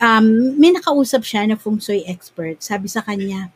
um, 0.00 0.26
may 0.56 0.72
nakausap 0.72 1.20
siya 1.20 1.44
na 1.44 1.60
feng 1.60 1.76
shui 1.76 2.00
expert. 2.08 2.64
Sabi 2.64 2.88
sa 2.88 3.04
kanya, 3.04 3.52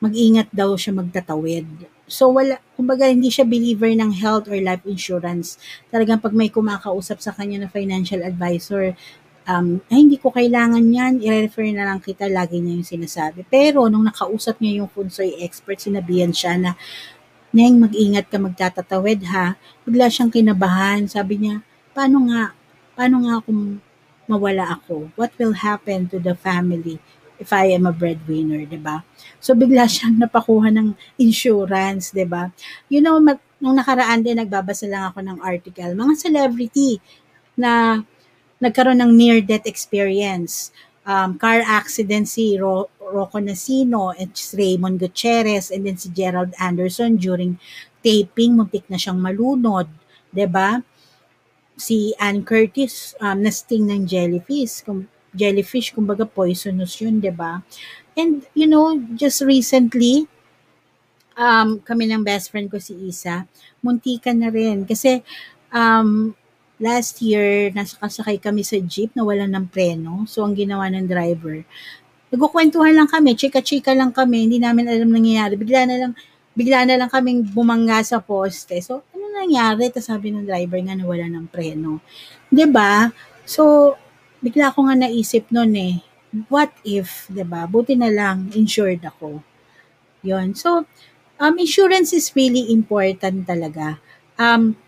mag-ingat 0.00 0.48
daw 0.50 0.74
siya 0.74 0.96
magtatawid. 0.96 1.68
So 2.10 2.32
wala, 2.32 2.58
kumbaga 2.74 3.06
hindi 3.08 3.28
siya 3.30 3.46
believer 3.46 3.88
ng 3.92 4.12
health 4.16 4.50
or 4.50 4.58
life 4.58 4.82
insurance. 4.84 5.56
Talagang 5.88 6.18
pag 6.18 6.34
may 6.34 6.50
kumakausap 6.50 7.22
sa 7.22 7.30
kanya 7.36 7.64
na 7.64 7.68
financial 7.70 8.24
advisor, 8.24 8.98
um, 9.46 9.82
ay 9.90 9.98
hindi 10.06 10.16
ko 10.18 10.30
kailangan 10.30 10.82
yan, 10.82 11.12
i-refer 11.22 11.70
na 11.74 11.88
lang 11.88 12.00
kita, 12.02 12.26
lagi 12.30 12.58
niya 12.58 12.82
yung 12.82 12.88
sinasabi. 12.88 13.46
Pero 13.46 13.86
nung 13.86 14.06
nakausap 14.06 14.58
niya 14.62 14.82
yung 14.82 14.90
shui 15.10 15.38
expert, 15.42 15.78
sinabihan 15.82 16.30
siya 16.30 16.58
na 16.58 16.72
Neng, 17.52 17.84
mag-ingat 17.84 18.32
ka 18.32 18.40
magtatatawid 18.40 19.28
ha. 19.28 19.60
Bigla 19.84 20.08
siyang 20.08 20.32
kinabahan. 20.32 21.04
Sabi 21.04 21.36
niya, 21.36 21.60
paano 21.92 22.24
nga, 22.32 22.56
paano 22.96 23.28
nga 23.28 23.44
kung 23.44 23.76
mawala 24.24 24.80
ako? 24.80 25.12
What 25.20 25.36
will 25.36 25.52
happen 25.52 26.08
to 26.08 26.16
the 26.16 26.32
family 26.32 26.96
if 27.36 27.52
I 27.52 27.76
am 27.76 27.84
a 27.84 27.92
breadwinner, 27.92 28.64
di 28.64 28.80
ba? 28.80 29.04
So, 29.36 29.52
bigla 29.52 29.84
siyang 29.84 30.16
napakuha 30.16 30.72
ng 30.72 30.96
insurance, 31.20 32.16
di 32.16 32.24
ba? 32.24 32.48
You 32.88 33.04
know, 33.04 33.20
mag, 33.20 33.36
nung 33.60 33.76
nakaraan 33.76 34.24
din, 34.24 34.40
nagbabasa 34.40 34.88
lang 34.88 35.12
ako 35.12 35.20
ng 35.20 35.38
article. 35.44 35.92
Mga 35.92 36.14
celebrity 36.24 37.04
na 37.52 38.00
nagkaroon 38.62 39.02
ng 39.02 39.12
near-death 39.18 39.66
experience. 39.66 40.70
Um, 41.02 41.34
car 41.34 41.66
accident 41.66 42.30
si 42.30 42.54
Ro- 42.54 42.86
Rocco 43.02 43.42
Nasino 43.42 44.14
at 44.14 44.38
Raymond 44.54 45.02
Gutierrez 45.02 45.74
and 45.74 45.82
then 45.82 45.98
si 45.98 46.08
Gerald 46.14 46.54
Anderson 46.62 47.18
during 47.18 47.58
taping, 48.06 48.54
muntik 48.54 48.86
na 48.86 48.96
siyang 48.96 49.18
malunod. 49.18 49.90
ba? 50.46 50.78
Si 51.74 52.14
Ann 52.22 52.46
Curtis, 52.46 53.18
um, 53.18 53.42
nasting 53.42 53.90
ng 53.90 54.06
jellyfish. 54.06 54.86
Kung, 54.86 55.10
jellyfish, 55.34 55.90
kumbaga 55.96 56.28
poisonous 56.28 57.00
yun, 57.02 57.18
ba? 57.34 57.64
And, 58.14 58.44
you 58.52 58.68
know, 58.68 59.00
just 59.16 59.40
recently, 59.40 60.28
um, 61.36 61.80
kami 61.80 62.12
ng 62.12 62.22
best 62.22 62.52
friend 62.52 62.68
ko 62.68 62.76
si 62.76 62.92
Isa, 63.08 63.48
muntikan 63.80 64.38
na 64.44 64.52
rin. 64.52 64.84
Kasi, 64.84 65.24
um, 65.72 66.36
last 66.82 67.22
year, 67.22 67.70
nasa 67.70 67.94
kasakay 68.02 68.42
kami 68.42 68.66
sa 68.66 68.76
jeep 68.82 69.14
na 69.14 69.22
wala 69.22 69.46
ng 69.46 69.70
preno. 69.70 70.26
So, 70.26 70.42
ang 70.42 70.58
ginawa 70.58 70.90
ng 70.90 71.06
driver, 71.06 71.62
Nagkukwentuhan 72.32 72.96
lang 72.96 73.12
kami, 73.12 73.36
chika-chika 73.36 73.92
lang 73.92 74.08
kami, 74.08 74.48
hindi 74.48 74.56
namin 74.56 74.88
alam 74.88 75.12
nangyayari. 75.12 75.52
Bigla 75.60 75.84
na 75.84 75.96
lang, 76.00 76.12
bigla 76.56 76.88
na 76.88 76.96
lang 76.96 77.12
kaming 77.12 77.44
bumangga 77.44 78.00
sa 78.00 78.24
poste. 78.24 78.80
So, 78.80 79.04
ano 79.12 79.24
nangyari? 79.36 79.92
Tapos 79.92 80.08
sabi 80.08 80.32
ng 80.32 80.48
driver 80.48 80.80
nga 80.80 80.96
na 80.96 81.04
wala 81.04 81.28
ng 81.28 81.52
preno. 81.52 82.00
ba 82.00 82.56
diba? 82.56 82.92
So, 83.44 83.94
bigla 84.40 84.72
ko 84.72 84.88
nga 84.88 84.96
naisip 84.96 85.52
noon 85.52 85.76
eh, 85.76 85.94
what 86.48 86.72
if, 86.88 87.28
ba 87.28 87.44
diba? 87.44 87.62
Buti 87.68 88.00
na 88.00 88.08
lang, 88.08 88.48
insured 88.56 89.04
ako. 89.04 89.44
Yon 90.24 90.56
So, 90.56 90.88
um, 91.36 91.54
insurance 91.60 92.16
is 92.16 92.32
really 92.32 92.72
important 92.72 93.44
talaga. 93.44 94.00
Um, 94.40 94.80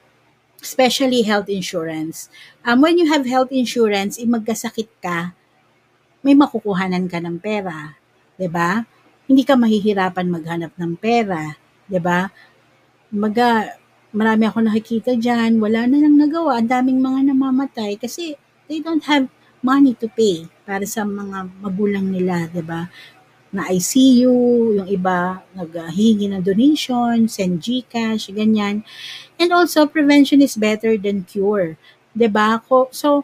especially 0.64 1.22
health 1.28 1.52
insurance. 1.52 2.32
Um, 2.64 2.80
when 2.80 2.96
you 2.96 3.12
have 3.12 3.28
health 3.28 3.52
insurance, 3.52 4.16
eh, 4.16 4.24
magkasakit 4.24 4.88
ka, 5.04 5.36
may 6.24 6.32
makukuhanan 6.32 7.04
ka 7.06 7.20
ng 7.20 7.36
pera, 7.36 8.00
'di 8.40 8.48
ba? 8.48 8.88
Hindi 9.28 9.44
ka 9.44 9.54
mahihirapan 9.60 10.26
maghanap 10.32 10.72
ng 10.80 10.92
pera, 10.96 11.60
'di 11.86 12.00
ba? 12.00 12.32
Maga 13.12 13.76
marami 14.14 14.44
ako 14.48 14.58
nakikita 14.64 15.12
diyan, 15.18 15.60
wala 15.60 15.84
na 15.90 15.98
lang 16.00 16.16
nagawa, 16.16 16.62
ang 16.62 16.70
daming 16.70 17.02
mga 17.02 17.34
namamatay 17.34 17.98
kasi 17.98 18.38
they 18.70 18.80
don't 18.80 19.04
have 19.10 19.28
money 19.60 19.92
to 19.92 20.06
pay 20.06 20.46
para 20.64 20.86
sa 20.88 21.04
mga 21.04 21.50
magulang 21.60 22.08
nila, 22.08 22.48
'di 22.48 22.64
ba? 22.64 22.88
Na 23.54 23.70
ICU, 23.70 24.34
yung 24.82 24.88
iba 24.90 25.46
naghihingi 25.54 26.26
ng 26.34 26.42
donation, 26.42 27.30
send 27.30 27.62
GCash, 27.62 28.34
ganyan. 28.34 28.82
And 29.38 29.54
also 29.54 29.86
prevention 29.86 30.42
is 30.42 30.58
better 30.58 30.98
than 30.98 31.22
cure, 31.22 31.78
ba? 32.18 32.58
So 32.90 33.22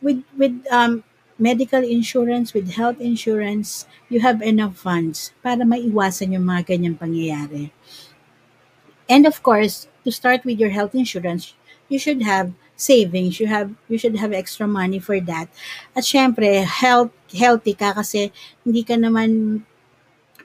with 0.00 0.24
with 0.36 0.64
um 0.72 1.04
medical 1.38 1.84
insurance, 1.84 2.52
with 2.52 2.74
health 2.74 3.00
insurance, 3.00 3.86
you 4.08 4.20
have 4.20 4.42
enough 4.42 4.74
funds 4.76 5.30
para 5.38 5.62
maiwasan 5.62 6.34
yung 6.34 6.48
mga 6.48 6.74
ganyang 6.74 6.98
pangyayari. 6.98 7.70
And 9.08 9.24
of 9.26 9.42
course, 9.42 9.86
to 10.04 10.10
start 10.12 10.44
with 10.44 10.58
your 10.58 10.70
health 10.70 10.94
insurance, 10.94 11.54
you 11.88 11.98
should 11.98 12.22
have 12.22 12.52
savings, 12.76 13.40
you 13.40 13.46
have 13.46 13.72
you 13.88 13.96
should 13.98 14.16
have 14.16 14.32
extra 14.32 14.66
money 14.68 14.98
for 14.98 15.20
that. 15.20 15.48
At 15.96 16.04
syempre, 16.04 16.64
health 16.64 17.10
healthy 17.32 17.74
ka 17.76 17.92
kasi 17.96 18.32
hindi 18.64 18.82
ka 18.84 18.96
naman 18.96 19.60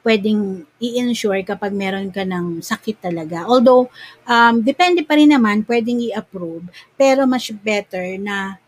pwedeng 0.04 0.68
i-insure 0.84 1.42
kapag 1.48 1.72
meron 1.72 2.12
ka 2.12 2.28
ng 2.28 2.60
sakit 2.60 3.00
talaga. 3.00 3.48
Although, 3.48 3.88
um, 4.28 4.60
depende 4.60 5.02
pa 5.08 5.16
rin 5.16 5.32
naman, 5.32 5.64
pwedeng 5.64 6.04
i-approve, 6.12 6.68
pero 7.00 7.24
much 7.24 7.56
better 7.64 8.20
na 8.20 8.60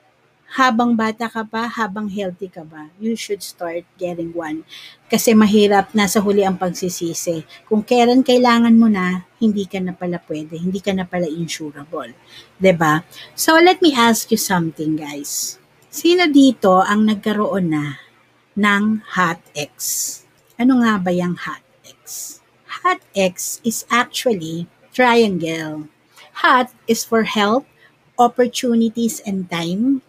habang 0.56 0.96
bata 0.96 1.28
ka 1.28 1.44
pa, 1.44 1.68
habang 1.68 2.08
healthy 2.08 2.48
ka 2.48 2.64
ba, 2.64 2.88
you 2.96 3.20
should 3.20 3.44
start 3.44 3.84
getting 4.00 4.32
one. 4.32 4.64
Kasi 5.12 5.36
mahirap 5.36 5.92
na 5.92 6.08
sa 6.08 6.24
huli 6.24 6.48
ang 6.48 6.56
pagsisisi. 6.56 7.44
Kung 7.68 7.84
kailan 7.84 8.24
kailangan 8.24 8.72
mo 8.72 8.88
na, 8.88 9.28
hindi 9.44 9.68
ka 9.68 9.84
na 9.84 9.92
pala 9.92 10.16
pwede, 10.24 10.56
hindi 10.56 10.80
ka 10.80 10.96
na 10.96 11.04
pala 11.04 11.28
insurable. 11.28 12.16
ba? 12.16 12.64
Diba? 12.64 12.94
So 13.36 13.60
let 13.60 13.84
me 13.84 13.92
ask 13.92 14.32
you 14.32 14.40
something 14.40 14.96
guys. 14.96 15.60
Sino 15.92 16.32
dito 16.32 16.80
ang 16.80 17.04
nagkaroon 17.04 17.68
na 17.68 18.05
ng 18.56 19.04
Hot 19.20 19.44
X? 19.52 19.76
Ano 20.56 20.80
nga 20.80 20.96
ba 20.96 21.12
yung 21.12 21.36
Hot 21.36 21.64
X? 21.84 22.40
Hot 22.82 23.04
X 23.12 23.60
is 23.68 23.84
actually 23.92 24.72
triangle. 24.96 25.92
Hot 26.40 26.72
is 26.88 27.04
for 27.04 27.28
health, 27.28 27.68
opportunities, 28.16 29.20
and 29.28 29.52
time. 29.52 30.00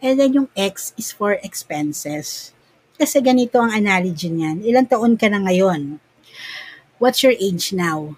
And 0.00 0.16
then 0.16 0.32
yung 0.32 0.48
X 0.56 0.96
is 0.96 1.12
for 1.12 1.36
expenses. 1.44 2.56
Kasi 2.96 3.20
ganito 3.20 3.60
ang 3.60 3.72
analogy 3.72 4.32
niyan. 4.32 4.64
Ilang 4.64 4.88
taon 4.88 5.20
ka 5.20 5.28
na 5.28 5.44
ngayon? 5.44 6.00
What's 6.96 7.20
your 7.20 7.36
age 7.36 7.76
now? 7.76 8.16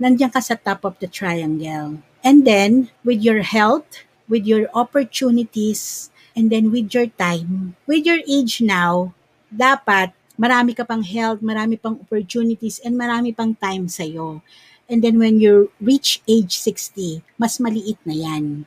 Nandiyan 0.00 0.32
ka 0.32 0.40
sa 0.40 0.56
top 0.56 0.84
of 0.88 0.96
the 1.00 1.08
triangle. 1.08 2.00
And 2.24 2.44
then, 2.48 2.88
with 3.04 3.20
your 3.20 3.44
health, 3.44 4.04
with 4.28 4.48
your 4.48 4.68
opportunities, 4.72 6.08
and 6.40 6.48
then 6.48 6.72
with 6.72 6.88
your 6.96 7.12
time, 7.20 7.76
with 7.84 8.08
your 8.08 8.24
age 8.24 8.64
now, 8.64 9.12
dapat 9.52 10.16
marami 10.40 10.72
ka 10.72 10.88
pang 10.88 11.04
health, 11.04 11.44
marami 11.44 11.76
pang 11.76 12.00
opportunities, 12.00 12.80
and 12.80 12.96
marami 12.96 13.36
pang 13.36 13.52
time 13.52 13.92
sa'yo. 13.92 14.40
And 14.88 15.04
then 15.04 15.20
when 15.20 15.36
you 15.36 15.68
reach 15.76 16.24
age 16.24 16.56
60, 16.56 17.20
mas 17.36 17.60
maliit 17.60 18.00
na 18.08 18.16
yan 18.16 18.64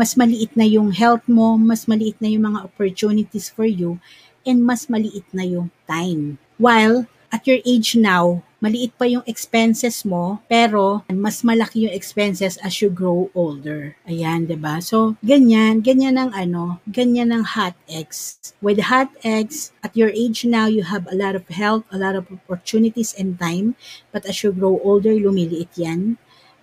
mas 0.00 0.16
maliit 0.16 0.54
na 0.54 0.64
yung 0.64 0.94
health 0.94 1.26
mo, 1.26 1.58
mas 1.58 1.84
maliit 1.84 2.16
na 2.24 2.30
yung 2.32 2.48
mga 2.48 2.64
opportunities 2.64 3.50
for 3.50 3.66
you, 3.66 4.00
and 4.46 4.64
mas 4.64 4.88
maliit 4.88 5.26
na 5.34 5.44
yung 5.44 5.68
time. 5.84 6.40
While 6.56 7.04
at 7.28 7.44
your 7.44 7.60
age 7.68 8.00
now, 8.00 8.40
maliit 8.60 8.92
pa 8.94 9.08
yung 9.08 9.24
expenses 9.24 10.04
mo, 10.04 10.38
pero 10.46 11.02
mas 11.08 11.40
malaki 11.40 11.88
yung 11.88 11.96
expenses 11.96 12.60
as 12.60 12.78
you 12.84 12.92
grow 12.92 13.32
older. 13.32 13.96
Ayan, 14.04 14.44
'di 14.44 14.60
ba? 14.60 14.78
So, 14.84 15.16
ganyan, 15.24 15.80
ganyan 15.80 16.20
ang 16.20 16.30
ano, 16.36 16.78
ganyan 16.84 17.32
ang 17.32 17.44
hot 17.44 17.74
eggs. 17.88 18.52
With 18.60 18.92
hot 18.92 19.08
eggs, 19.24 19.72
at 19.80 19.96
your 19.96 20.12
age 20.12 20.44
now, 20.44 20.68
you 20.68 20.84
have 20.84 21.08
a 21.08 21.16
lot 21.16 21.32
of 21.32 21.48
health, 21.48 21.88
a 21.88 21.96
lot 21.96 22.12
of 22.14 22.28
opportunities 22.28 23.16
and 23.16 23.40
time, 23.40 23.74
but 24.12 24.28
as 24.28 24.44
you 24.44 24.52
grow 24.52 24.76
older, 24.84 25.16
lumiliit 25.16 25.72
yan. 25.80 26.20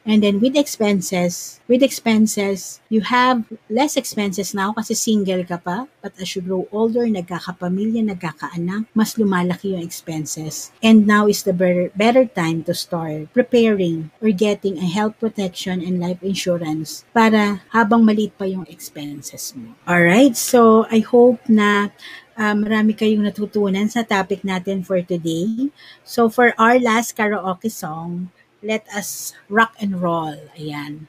And 0.07 0.23
then 0.23 0.39
with 0.39 0.55
expenses, 0.55 1.59
with 1.67 1.83
expenses, 1.83 2.79
you 2.87 3.03
have 3.03 3.43
less 3.67 3.99
expenses 3.99 4.55
now 4.55 4.71
kasi 4.71 4.95
single 4.95 5.43
ka 5.43 5.59
pa. 5.59 5.91
But 5.99 6.15
as 6.15 6.31
you 6.31 6.41
grow 6.41 6.63
older, 6.71 7.03
nagkakapamilya, 7.11 8.07
nagkakaanak, 8.15 8.87
mas 8.95 9.19
lumalaki 9.19 9.75
yung 9.75 9.83
expenses. 9.83 10.71
And 10.79 11.03
now 11.03 11.27
is 11.27 11.43
the 11.43 11.51
better, 11.51 11.91
better 11.91 12.23
time 12.23 12.63
to 12.71 12.73
start 12.73 13.35
preparing 13.35 14.15
or 14.23 14.31
getting 14.31 14.79
a 14.79 14.87
health 14.87 15.19
protection 15.19 15.83
and 15.83 15.99
life 15.99 16.23
insurance 16.23 17.03
para 17.11 17.67
habang 17.75 18.07
maliit 18.07 18.31
pa 18.39 18.47
yung 18.47 18.63
expenses 18.71 19.51
mo. 19.59 19.75
Alright, 19.83 20.39
so 20.39 20.87
I 20.87 21.03
hope 21.03 21.43
na 21.51 21.91
uh, 22.37 22.55
marami 22.55 22.93
kayong 22.95 23.27
natutunan 23.27 23.89
sa 23.91 24.05
topic 24.05 24.45
natin 24.45 24.85
for 24.85 25.01
today. 25.03 25.73
So 26.07 26.31
for 26.31 26.53
our 26.55 26.79
last 26.79 27.17
karaoke 27.17 27.67
song, 27.67 28.31
let 28.63 28.87
us 28.89 29.33
rock 29.49 29.73
and 29.79 30.01
roll. 30.01 30.35
Ayan. 30.57 31.07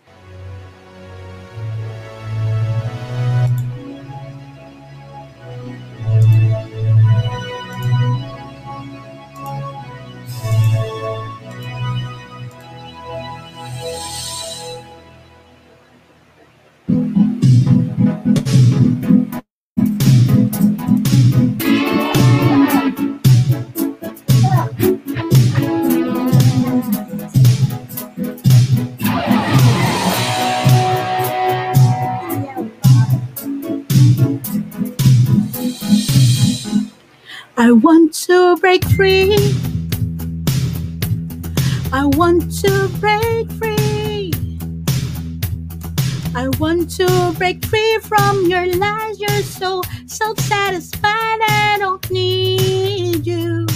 Break 47.38 47.64
free 47.66 47.98
from 48.03 48.46
your 48.46 48.66
lies. 48.77 49.20
You're 49.20 49.42
so 49.42 49.83
self 50.07 50.38
satisfied. 50.40 51.38
I 51.48 51.77
don't 51.79 52.11
need 52.11 53.27
you. 53.27 53.66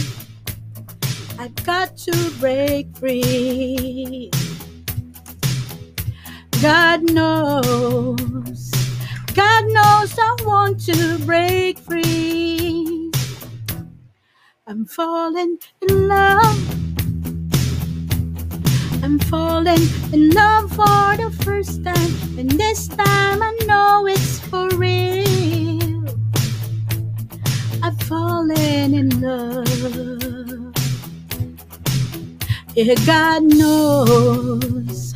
I've 1.38 1.54
got 1.64 1.96
to 1.98 2.30
break 2.40 2.94
free. 2.96 4.30
God 6.60 7.02
knows, 7.10 8.70
God 9.34 9.64
knows 9.66 10.18
I 10.18 10.36
want 10.44 10.84
to 10.86 11.18
break 11.24 11.78
free. 11.78 13.10
I'm 14.66 14.86
falling 14.86 15.58
in 15.82 16.08
love. 16.08 16.81
I'm 19.02 19.18
falling 19.18 19.82
in 20.12 20.30
love 20.30 20.70
for 20.70 21.16
the 21.16 21.36
first 21.44 21.84
time, 21.84 22.38
and 22.38 22.50
this 22.52 22.88
time 22.88 23.42
I 23.42 23.56
know 23.66 24.06
it's 24.06 24.38
for 24.38 24.68
real. 24.76 26.06
I've 27.82 28.00
fallen 28.04 28.94
in 28.94 29.08
love. 29.20 30.74
Yeah, 32.76 32.94
God 33.04 33.42
knows. 33.42 35.12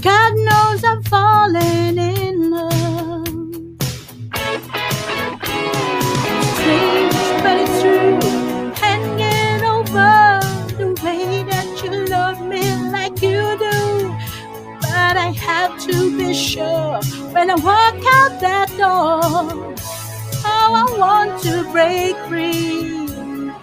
God 0.00 0.34
knows 0.36 0.84
I'm 0.84 1.02
falling 1.02 1.98
in 1.98 2.50
love. 2.52 2.85
Sure 16.36 17.00
when 17.32 17.50
I 17.50 17.54
walk 17.54 17.96
out 18.18 18.40
that 18.40 18.68
door. 18.76 19.74
Oh, 20.44 20.72
I 20.74 20.98
want 20.98 21.42
to 21.42 21.64
break 21.72 22.14
free, 22.28 23.06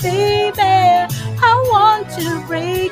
baby. 0.01 0.61
I 0.61 1.53
want 1.71 2.09
to 2.19 2.45
break 2.47 2.91